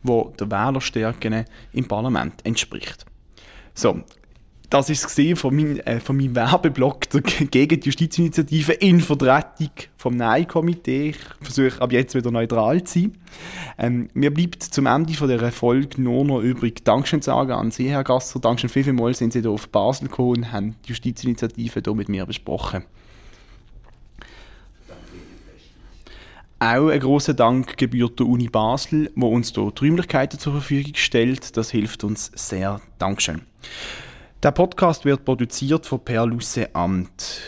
wo 0.03 0.35
der 0.37 0.51
Wählerstärke 0.51 1.45
im 1.72 1.87
Parlament 1.87 2.45
entspricht. 2.45 3.07
So, 3.76 4.03
das 4.71 4.89
war 4.89 4.95
es 4.95 5.41
von, 5.41 5.55
mein, 5.55 5.79
äh, 5.81 6.01
von 6.01 6.17
meinem 6.17 6.35
Werbeblock 6.35 7.09
gegen 7.51 7.81
die 7.81 7.87
Justizinitiative 7.87 8.73
in 8.73 9.01
Vertretung 9.01 9.71
vom 9.97 10.17
Nein-Komitee. 10.17 11.11
Ich 11.11 11.19
versuche 11.41 11.81
ab 11.81 11.93
jetzt 11.93 12.15
wieder 12.15 12.31
neutral 12.31 12.83
zu 12.85 13.01
sein. 13.01 13.19
Ähm, 13.79 14.09
mir 14.15 14.33
bleibt 14.33 14.62
zum 14.62 14.87
Ende 14.87 15.15
von 15.15 15.29
dieser 15.29 15.53
Folge 15.53 16.01
nur 16.01 16.25
noch 16.25 16.41
übrig 16.41 16.85
Dankeschön 16.85 17.23
zu 17.23 17.31
sagen 17.31 17.53
an 17.53 17.71
Sie, 17.71 17.91
Herr 17.91 18.05
Gasser. 18.05 18.41
Dankeschön 18.41 18.71
vielmals, 18.71 19.19
sind 19.19 19.33
Sie 19.33 19.41
hier 19.41 19.51
auf 19.51 19.69
Basel 19.69 20.09
gekommen 20.09 20.39
und 20.39 20.53
haben 20.53 20.77
die 20.85 20.91
Justizinitiative 20.91 21.83
hier 21.85 21.95
mit 21.95 22.09
mir 22.09 22.27
besprochen. 22.27 22.85
Auch 26.61 26.89
ein 26.89 27.01
großer 27.01 27.35
Dank 27.35 27.77
gebührt 27.77 28.19
der 28.19 28.27
Uni 28.27 28.49
Basel, 28.49 29.11
wo 29.17 29.29
uns 29.29 29.53
hier 29.53 29.65
Räumlichkeiten 29.65 30.39
zur 30.39 30.55
Verfügung 30.55 30.95
stellt. 30.95 31.57
Das 31.59 31.71
hilft 31.71 32.05
uns 32.05 32.31
sehr. 32.35 32.81
Dankeschön. 32.99 33.43
Der 34.45 34.51
Podcast 34.51 35.07
wird 35.07 35.24
produziert 35.24 35.86
von 35.86 36.05
Perlusse 36.05 36.68
Amt. 36.74 37.40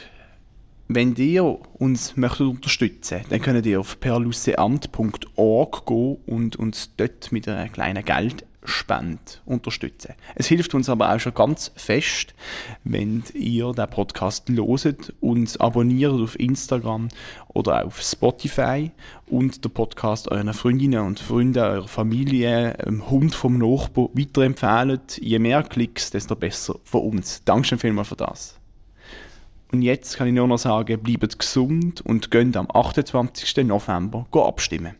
Wenn 0.89 1.15
ihr 1.17 1.45
uns 1.45 2.17
möchtet 2.17 2.47
unterstützen, 2.47 3.21
dann 3.29 3.43
könnt 3.43 3.67
ihr 3.67 3.81
auf 3.81 4.01
perlusseamt.org 4.01 5.85
gehen 5.85 6.17
und 6.25 6.57
uns 6.57 6.97
dort 6.97 7.33
mit 7.33 7.47
einer 7.49 7.69
kleinen 7.69 8.03
Geld 8.03 8.47
Spende 8.67 9.19
unterstützen. 9.45 10.15
Es 10.35 10.47
hilft 10.47 10.75
uns 10.75 10.89
aber 10.89 11.13
auch 11.13 11.21
schon 11.21 11.35
ganz 11.35 11.73
fest, 11.77 12.35
wenn 12.85 13.23
ihr 13.35 13.73
den 13.73 13.89
Podcast 13.89 14.49
loset 14.49 15.15
und 15.21 15.61
abonniert 15.61 16.13
auf 16.13 16.39
Instagram 16.39 17.09
oder 17.49 17.87
auf 17.87 18.01
Spotify 18.01 18.91
und 19.27 19.65
den 19.65 19.71
Podcast 19.71 20.31
euren 20.31 20.53
Freundinnen 20.53 21.01
und 21.01 21.21
Freunden, 21.21 21.59
eurer 21.59 21.89
Familie, 21.89 22.75
dem 22.85 23.09
Hund 23.11 23.35
vom 23.35 23.59
Nachbarn 23.59 24.11
weiterempfehlen. 24.15 25.01
Je 25.21 25.39
mehr 25.39 25.63
Klicks, 25.63 26.11
desto 26.11 26.37
besser 26.37 26.77
für 26.85 26.99
uns. 26.99 27.43
Dankeschön 27.45 27.79
vielmals 27.79 28.09
für 28.09 28.17
das. 28.17 28.59
Und 29.73 29.83
jetzt 29.83 30.17
kann 30.17 30.29
ich 30.29 30.35
nur 30.35 30.47
noch 30.47 30.59
sagen, 30.59 31.01
bleibt 31.01 31.39
gesund 31.39 32.01
und 32.01 32.31
gönnt 32.31 32.57
am 32.57 32.69
28. 32.71 33.67
November 33.67 34.27
abstimmen. 34.33 34.95